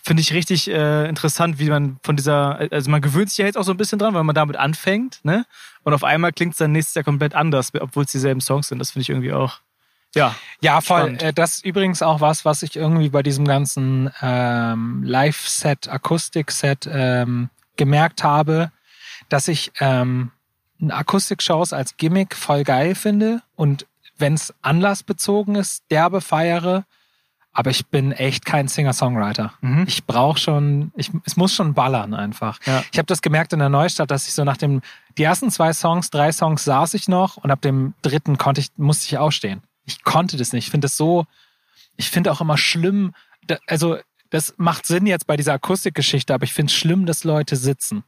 Finde 0.05 0.21
ich 0.21 0.33
richtig 0.33 0.69
äh, 0.69 1.09
interessant, 1.09 1.57
wie 1.57 1.69
man 1.69 1.97
von 2.03 2.15
dieser, 2.15 2.59
also 2.71 2.91
man 2.91 3.01
gewöhnt 3.01 3.29
sich 3.29 3.39
ja 3.39 3.45
jetzt 3.45 3.57
auch 3.57 3.63
so 3.63 3.71
ein 3.71 3.77
bisschen 3.77 3.97
dran, 3.97 4.13
weil 4.13 4.23
man 4.23 4.35
damit 4.35 4.55
anfängt, 4.55 5.19
ne? 5.23 5.45
Und 5.83 5.95
auf 5.95 6.03
einmal 6.03 6.31
klingt 6.31 6.53
es 6.53 6.59
dann 6.59 6.71
nächstes 6.73 6.93
Jahr 6.93 7.03
komplett 7.03 7.33
anders, 7.33 7.71
obwohl 7.79 8.03
es 8.03 8.11
dieselben 8.11 8.39
Songs 8.39 8.67
sind. 8.67 8.77
Das 8.77 8.91
finde 8.91 9.01
ich 9.01 9.09
irgendwie 9.09 9.33
auch, 9.33 9.61
ja. 10.13 10.35
Ja, 10.61 10.81
voll. 10.81 11.01
Spannend. 11.01 11.23
Äh, 11.23 11.33
Das 11.33 11.55
ist 11.57 11.65
übrigens 11.65 12.03
auch 12.03 12.21
was, 12.21 12.45
was 12.45 12.61
ich 12.61 12.75
irgendwie 12.75 13.09
bei 13.09 13.23
diesem 13.23 13.45
ganzen 13.45 14.11
ähm, 14.21 15.01
Live-Set, 15.03 15.89
Akustik-Set 15.89 16.87
ähm, 16.91 17.49
gemerkt 17.75 18.23
habe, 18.23 18.71
dass 19.29 19.47
ich 19.47 19.71
ähm, 19.79 20.31
Akustik-Shows 20.87 21.73
als 21.73 21.97
Gimmick 21.97 22.35
voll 22.35 22.63
geil 22.63 22.93
finde 22.93 23.41
und 23.55 23.87
wenn 24.17 24.35
es 24.35 24.53
anlassbezogen 24.61 25.55
ist, 25.55 25.83
derbe 25.91 26.21
feiere. 26.21 26.85
Aber 27.57 27.69
ich 27.71 27.87
bin 27.87 28.11
echt 28.11 28.45
kein 28.45 28.67
Singer-Songwriter. 28.67 29.53
Mhm. 29.61 29.85
Ich 29.87 30.05
brauche 30.05 30.37
schon, 30.37 30.91
ich, 30.97 31.09
es 31.23 31.37
muss 31.37 31.53
schon 31.55 31.73
ballern 31.73 32.13
einfach. 32.13 32.59
Ja. 32.65 32.83
Ich 32.91 32.97
habe 32.97 33.05
das 33.05 33.21
gemerkt 33.21 33.53
in 33.53 33.59
der 33.59 33.69
Neustadt, 33.69 34.11
dass 34.11 34.27
ich 34.27 34.33
so 34.33 34.43
nach 34.43 34.57
dem, 34.57 34.81
die 35.17 35.23
ersten 35.23 35.49
zwei 35.49 35.71
Songs, 35.71 36.09
drei 36.09 36.33
Songs 36.33 36.65
saß 36.65 36.93
ich 36.95 37.07
noch 37.07 37.37
und 37.37 37.51
ab 37.51 37.61
dem 37.61 37.93
dritten 38.01 38.37
konnte 38.37 38.59
ich, 38.59 38.71
musste 38.75 39.05
ich 39.05 39.17
aufstehen. 39.17 39.61
Ich 39.85 40.03
konnte 40.03 40.35
das 40.35 40.51
nicht. 40.51 40.65
Ich 40.65 40.71
finde 40.71 40.85
das 40.85 40.97
so, 40.97 41.25
ich 41.95 42.09
finde 42.09 42.29
auch 42.33 42.41
immer 42.41 42.57
schlimm, 42.57 43.13
da, 43.47 43.57
also 43.67 43.97
das 44.31 44.53
macht 44.57 44.85
Sinn 44.85 45.05
jetzt 45.05 45.25
bei 45.25 45.37
dieser 45.37 45.53
Akustikgeschichte, 45.53 46.33
aber 46.33 46.43
ich 46.43 46.53
finde 46.53 46.71
es 46.71 46.75
schlimm, 46.75 47.05
dass 47.05 47.23
Leute 47.23 47.55
sitzen. 47.55 48.03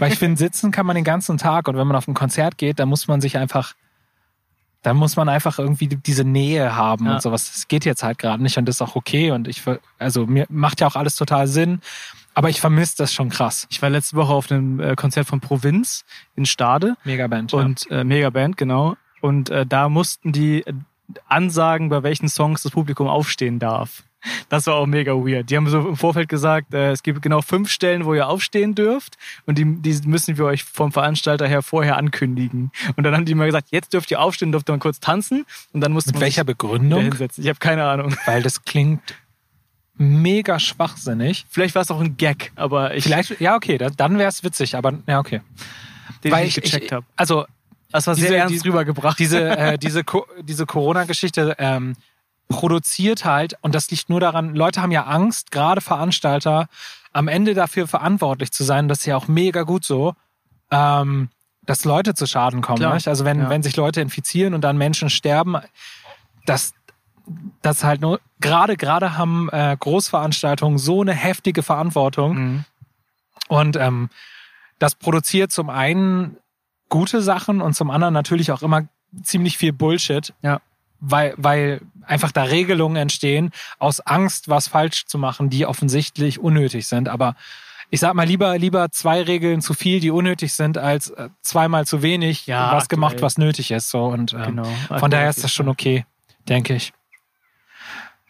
Weil 0.00 0.12
ich 0.12 0.18
finde, 0.18 0.36
sitzen 0.38 0.72
kann 0.72 0.84
man 0.84 0.96
den 0.96 1.04
ganzen 1.04 1.38
Tag 1.38 1.68
und 1.68 1.76
wenn 1.76 1.86
man 1.86 1.96
auf 1.96 2.08
ein 2.08 2.14
Konzert 2.14 2.58
geht, 2.58 2.80
dann 2.80 2.88
muss 2.88 3.06
man 3.06 3.20
sich 3.20 3.38
einfach, 3.38 3.74
dann 4.84 4.96
muss 4.96 5.16
man 5.16 5.28
einfach 5.28 5.58
irgendwie 5.58 5.88
diese 5.88 6.24
Nähe 6.24 6.76
haben 6.76 7.06
Ja. 7.06 7.14
und 7.14 7.22
sowas. 7.22 7.50
Das 7.52 7.66
geht 7.68 7.84
jetzt 7.84 8.02
halt 8.04 8.18
gerade 8.18 8.40
nicht 8.42 8.56
und 8.56 8.66
das 8.66 8.76
ist 8.76 8.82
auch 8.82 8.94
okay 8.94 9.32
und 9.32 9.48
ich, 9.48 9.62
also 9.98 10.26
mir 10.26 10.46
macht 10.48 10.80
ja 10.80 10.86
auch 10.86 10.94
alles 10.96 11.16
total 11.16 11.48
Sinn, 11.48 11.80
aber 12.34 12.50
ich 12.50 12.60
vermisse 12.60 12.96
das 12.98 13.12
schon 13.12 13.28
krass. 13.30 13.66
Ich 13.70 13.82
war 13.82 13.90
letzte 13.90 14.16
Woche 14.16 14.32
auf 14.32 14.50
einem 14.50 14.78
äh, 14.80 14.94
Konzert 14.94 15.26
von 15.26 15.40
Provinz 15.40 16.04
in 16.36 16.46
Stade 16.46 16.96
Megaband. 17.04 17.52
und 17.54 17.90
äh, 17.90 18.04
Megaband, 18.04 18.56
genau. 18.56 18.96
Und 19.20 19.50
äh, 19.50 19.64
da 19.66 19.88
mussten 19.88 20.32
die 20.32 20.62
äh, 20.66 20.72
ansagen, 21.28 21.88
bei 21.88 22.02
welchen 22.02 22.28
Songs 22.28 22.62
das 22.62 22.72
Publikum 22.72 23.08
aufstehen 23.08 23.58
darf. 23.58 24.02
Das 24.48 24.66
war 24.66 24.74
auch 24.76 24.86
mega 24.86 25.12
weird. 25.12 25.50
Die 25.50 25.56
haben 25.56 25.68
so 25.68 25.80
im 25.88 25.96
Vorfeld 25.96 26.28
gesagt, 26.28 26.72
äh, 26.74 26.90
es 26.92 27.02
gibt 27.02 27.20
genau 27.22 27.42
fünf 27.42 27.70
Stellen, 27.70 28.04
wo 28.04 28.14
ihr 28.14 28.28
aufstehen 28.28 28.74
dürft 28.74 29.16
und 29.46 29.58
die, 29.58 29.64
die 29.64 30.00
müssen 30.06 30.36
wir 30.38 30.44
euch 30.46 30.64
vom 30.64 30.92
Veranstalter 30.92 31.46
her 31.46 31.62
vorher 31.62 31.96
ankündigen. 31.96 32.70
Und 32.96 33.04
dann 33.04 33.14
haben 33.14 33.24
die 33.24 33.34
mal 33.34 33.46
gesagt, 33.46 33.68
jetzt 33.70 33.92
dürft 33.92 34.10
ihr 34.10 34.20
aufstehen, 34.20 34.52
dürft 34.52 34.68
ihr 34.68 34.72
mal 34.72 34.78
kurz 34.78 35.00
tanzen 35.00 35.44
und 35.72 35.80
dann 35.80 35.92
musste 35.92 36.08
Mit 36.10 36.14
man 36.16 36.22
welcher 36.22 36.44
Begründung? 36.44 37.14
Ich 37.36 37.48
habe 37.48 37.58
keine 37.58 37.84
Ahnung. 37.84 38.14
Weil 38.26 38.42
das 38.42 38.64
klingt 38.64 39.02
mega 39.96 40.58
schwachsinnig. 40.58 41.46
Vielleicht 41.48 41.74
war 41.74 41.82
es 41.82 41.90
auch 41.90 42.00
ein 42.00 42.16
Gag, 42.16 42.52
aber 42.56 42.94
ich 42.96 43.04
Vielleicht, 43.04 43.40
ja, 43.40 43.54
okay, 43.56 43.78
da, 43.78 43.90
dann 43.90 44.18
wäre 44.18 44.28
es 44.28 44.42
witzig, 44.42 44.74
aber 44.76 44.94
ja, 45.06 45.20
okay. 45.20 45.40
den 46.24 46.32
Weil 46.32 46.46
ich 46.48 46.54
gecheckt 46.56 46.90
habe. 46.92 47.06
Also, 47.16 47.46
Das 47.92 48.06
war 48.06 48.14
sehr 48.16 48.24
diese- 48.24 48.36
ernst 48.36 48.54
diese- 48.54 48.64
rübergebracht. 48.64 49.18
diese, 49.18 49.56
äh, 49.56 49.78
diese, 49.82 50.02
Co- 50.02 50.26
diese 50.42 50.66
Corona-Geschichte 50.66 51.54
ähm, 51.58 51.94
produziert 52.48 53.24
halt, 53.24 53.56
und 53.62 53.74
das 53.74 53.90
liegt 53.90 54.08
nur 54.08 54.20
daran, 54.20 54.54
Leute 54.54 54.82
haben 54.82 54.92
ja 54.92 55.04
Angst, 55.04 55.50
gerade 55.50 55.80
Veranstalter, 55.80 56.68
am 57.12 57.28
Ende 57.28 57.54
dafür 57.54 57.86
verantwortlich 57.86 58.52
zu 58.52 58.64
sein, 58.64 58.88
das 58.88 59.00
ist 59.00 59.06
ja 59.06 59.16
auch 59.16 59.28
mega 59.28 59.62
gut 59.62 59.84
so, 59.84 60.14
ähm, 60.70 61.30
dass 61.62 61.84
Leute 61.84 62.14
zu 62.14 62.26
Schaden 62.26 62.60
kommen. 62.60 62.82
Also 62.84 63.24
wenn, 63.24 63.40
Ja. 63.40 63.50
wenn 63.50 63.62
sich 63.62 63.76
Leute 63.76 64.00
infizieren 64.00 64.52
und 64.54 64.60
dann 64.62 64.76
Menschen 64.76 65.08
sterben, 65.10 65.56
das, 66.44 66.74
das 67.62 67.84
halt 67.84 68.00
nur, 68.02 68.20
gerade, 68.40 68.76
gerade 68.76 69.16
haben 69.16 69.48
äh, 69.50 69.76
Großveranstaltungen 69.78 70.76
so 70.78 71.00
eine 71.00 71.12
heftige 71.14 71.62
Verantwortung, 71.62 72.34
Mhm. 72.36 72.64
und 73.48 73.76
ähm, 73.76 74.10
das 74.78 74.94
produziert 74.96 75.52
zum 75.52 75.70
einen 75.70 76.36
gute 76.90 77.22
Sachen 77.22 77.60
und 77.62 77.74
zum 77.74 77.90
anderen 77.90 78.12
natürlich 78.12 78.52
auch 78.52 78.62
immer 78.62 78.82
ziemlich 79.22 79.56
viel 79.56 79.72
Bullshit. 79.72 80.34
Ja. 80.42 80.60
Weil, 81.06 81.34
weil 81.36 81.80
einfach 82.06 82.32
da 82.32 82.44
Regelungen 82.44 82.96
entstehen, 82.96 83.50
aus 83.78 84.00
Angst, 84.00 84.48
was 84.48 84.68
falsch 84.68 85.04
zu 85.06 85.18
machen, 85.18 85.50
die 85.50 85.66
offensichtlich 85.66 86.38
unnötig 86.38 86.86
sind. 86.86 87.08
Aber 87.10 87.34
ich 87.90 88.00
sag 88.00 88.14
mal, 88.14 88.26
lieber, 88.26 88.56
lieber 88.58 88.90
zwei 88.90 89.22
Regeln 89.22 89.60
zu 89.60 89.74
viel, 89.74 90.00
die 90.00 90.10
unnötig 90.10 90.54
sind, 90.54 90.78
als 90.78 91.10
äh, 91.10 91.28
zweimal 91.42 91.86
zu 91.86 92.00
wenig, 92.02 92.46
Ja, 92.46 92.72
was 92.72 92.84
aktuell. 92.84 92.96
gemacht, 92.96 93.16
was 93.22 93.36
nötig 93.38 93.70
ist. 93.70 93.90
So. 93.90 94.04
Und 94.06 94.32
ähm, 94.32 94.42
Genau. 94.46 94.68
von 94.98 95.10
daher 95.10 95.28
ist 95.28 95.44
das 95.44 95.52
schon 95.52 95.68
okay, 95.68 96.06
denke 96.48 96.74
ich. 96.74 96.92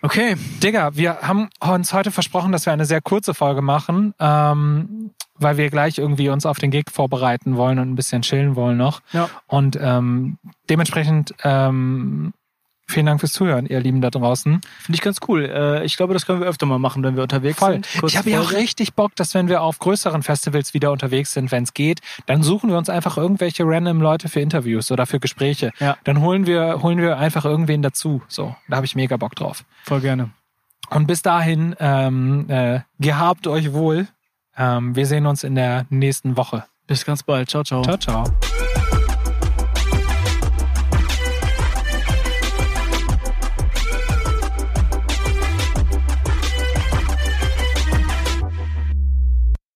Okay. 0.03 0.37
Digga, 0.63 0.97
wir 0.97 1.21
haben 1.23 1.49
uns 1.61 1.93
heute 1.95 2.11
versprochen, 2.11 2.53
dass 2.53 2.67
wir 2.67 2.73
eine 2.75 2.85
sehr 2.85 3.01
kurze 3.01 3.33
Folge 3.33 3.63
machen, 3.63 4.15
ähm, 4.19 5.13
weil 5.37 5.57
wir 5.57 5.71
gleich 5.71 5.97
irgendwie 5.99 6.29
uns 6.29 6.45
auf 6.45 6.59
den 6.59 6.71
Gig 6.71 6.91
vorbereiten 6.93 7.57
wollen 7.57 7.79
und 7.79 7.91
ein 7.91 7.95
bisschen 7.95 8.21
chillen 8.23 8.55
wollen 8.55 8.77
noch. 8.77 9.01
Ja. 9.13 9.31
Und 9.47 9.79
ähm, 9.81 10.37
dementsprechend 10.69 11.35
ähm, 11.43 12.35
vielen 12.87 13.07
Dank 13.07 13.21
fürs 13.21 13.33
Zuhören, 13.33 13.67
ihr 13.67 13.81
Lieben 13.81 14.01
da 14.01 14.11
draußen. 14.11 14.61
Finde 14.81 14.97
ich 14.97 15.01
ganz 15.01 15.19
cool. 15.29 15.45
Äh, 15.45 15.85
ich 15.85 15.97
glaube, 15.97 16.15
das 16.15 16.27
können 16.27 16.41
wir 16.41 16.47
öfter 16.47 16.67
mal 16.67 16.79
machen, 16.79 17.03
wenn 17.03 17.17
wir 17.17 17.23
unterwegs 17.23 17.59
Voll. 17.59 17.73
sind. 17.73 17.89
Kurze 17.99 18.07
Ich 18.13 18.19
habe 18.19 18.31
ja 18.31 18.41
auch 18.41 18.53
richtig 18.53 18.95
Bock, 18.95 19.17
dass 19.17 19.35
wenn 19.35 19.49
wir 19.49 19.63
auf 19.63 19.79
größeren 19.79 20.23
Festivals 20.23 20.75
wieder 20.75 20.93
unterwegs 20.93 21.33
sind, 21.33 21.53
wenn 21.53 21.65
es 21.65 21.75
geht, 21.75 22.01
dann 22.27 22.43
suchen 22.43 22.71
wir 22.71 22.79
uns 22.79 22.89
einfach 22.89 23.17
irgendwelche 23.17 23.65
random 23.67 24.01
Leute 24.01 24.29
für 24.29 24.41
Interviews 24.41 24.91
oder 24.91 25.07
für 25.07 25.21
Gespräche. 25.21 25.73
Ja. 25.79 25.97
Dann 26.05 26.21
holen 26.21 26.47
wir, 26.47 26.83
holen 26.83 26.99
wir 26.99 27.19
einfach 27.19 27.45
irgendwen 27.45 27.83
dazu. 27.83 28.23
So, 28.29 28.55
da 28.69 28.77
habe 28.77 28.87
ich 28.87 28.95
mega 28.95 29.17
Bock 29.17 29.35
drauf. 29.35 29.65
Voll 29.85 30.01
gerne. 30.01 30.31
Und 30.91 31.07
bis 31.07 31.23
dahin, 31.23 31.75
ähm, 31.81 32.47
äh, 32.49 32.81
gehabt 32.99 33.47
euch 33.47 33.73
wohl. 33.73 34.09
Ähm, 34.57 34.95
wir 34.95 35.07
sehen 35.07 35.27
uns 35.27 35.45
in 35.45 35.55
der 35.55 35.87
nächsten 35.91 36.37
Woche. 36.37 36.65
Bis 36.87 37.05
ganz 37.05 37.23
bald. 37.23 37.51
Ciao, 37.51 37.65
ciao. 37.65 37.83
Ciao, 37.83 37.97
ciao. 37.97 38.25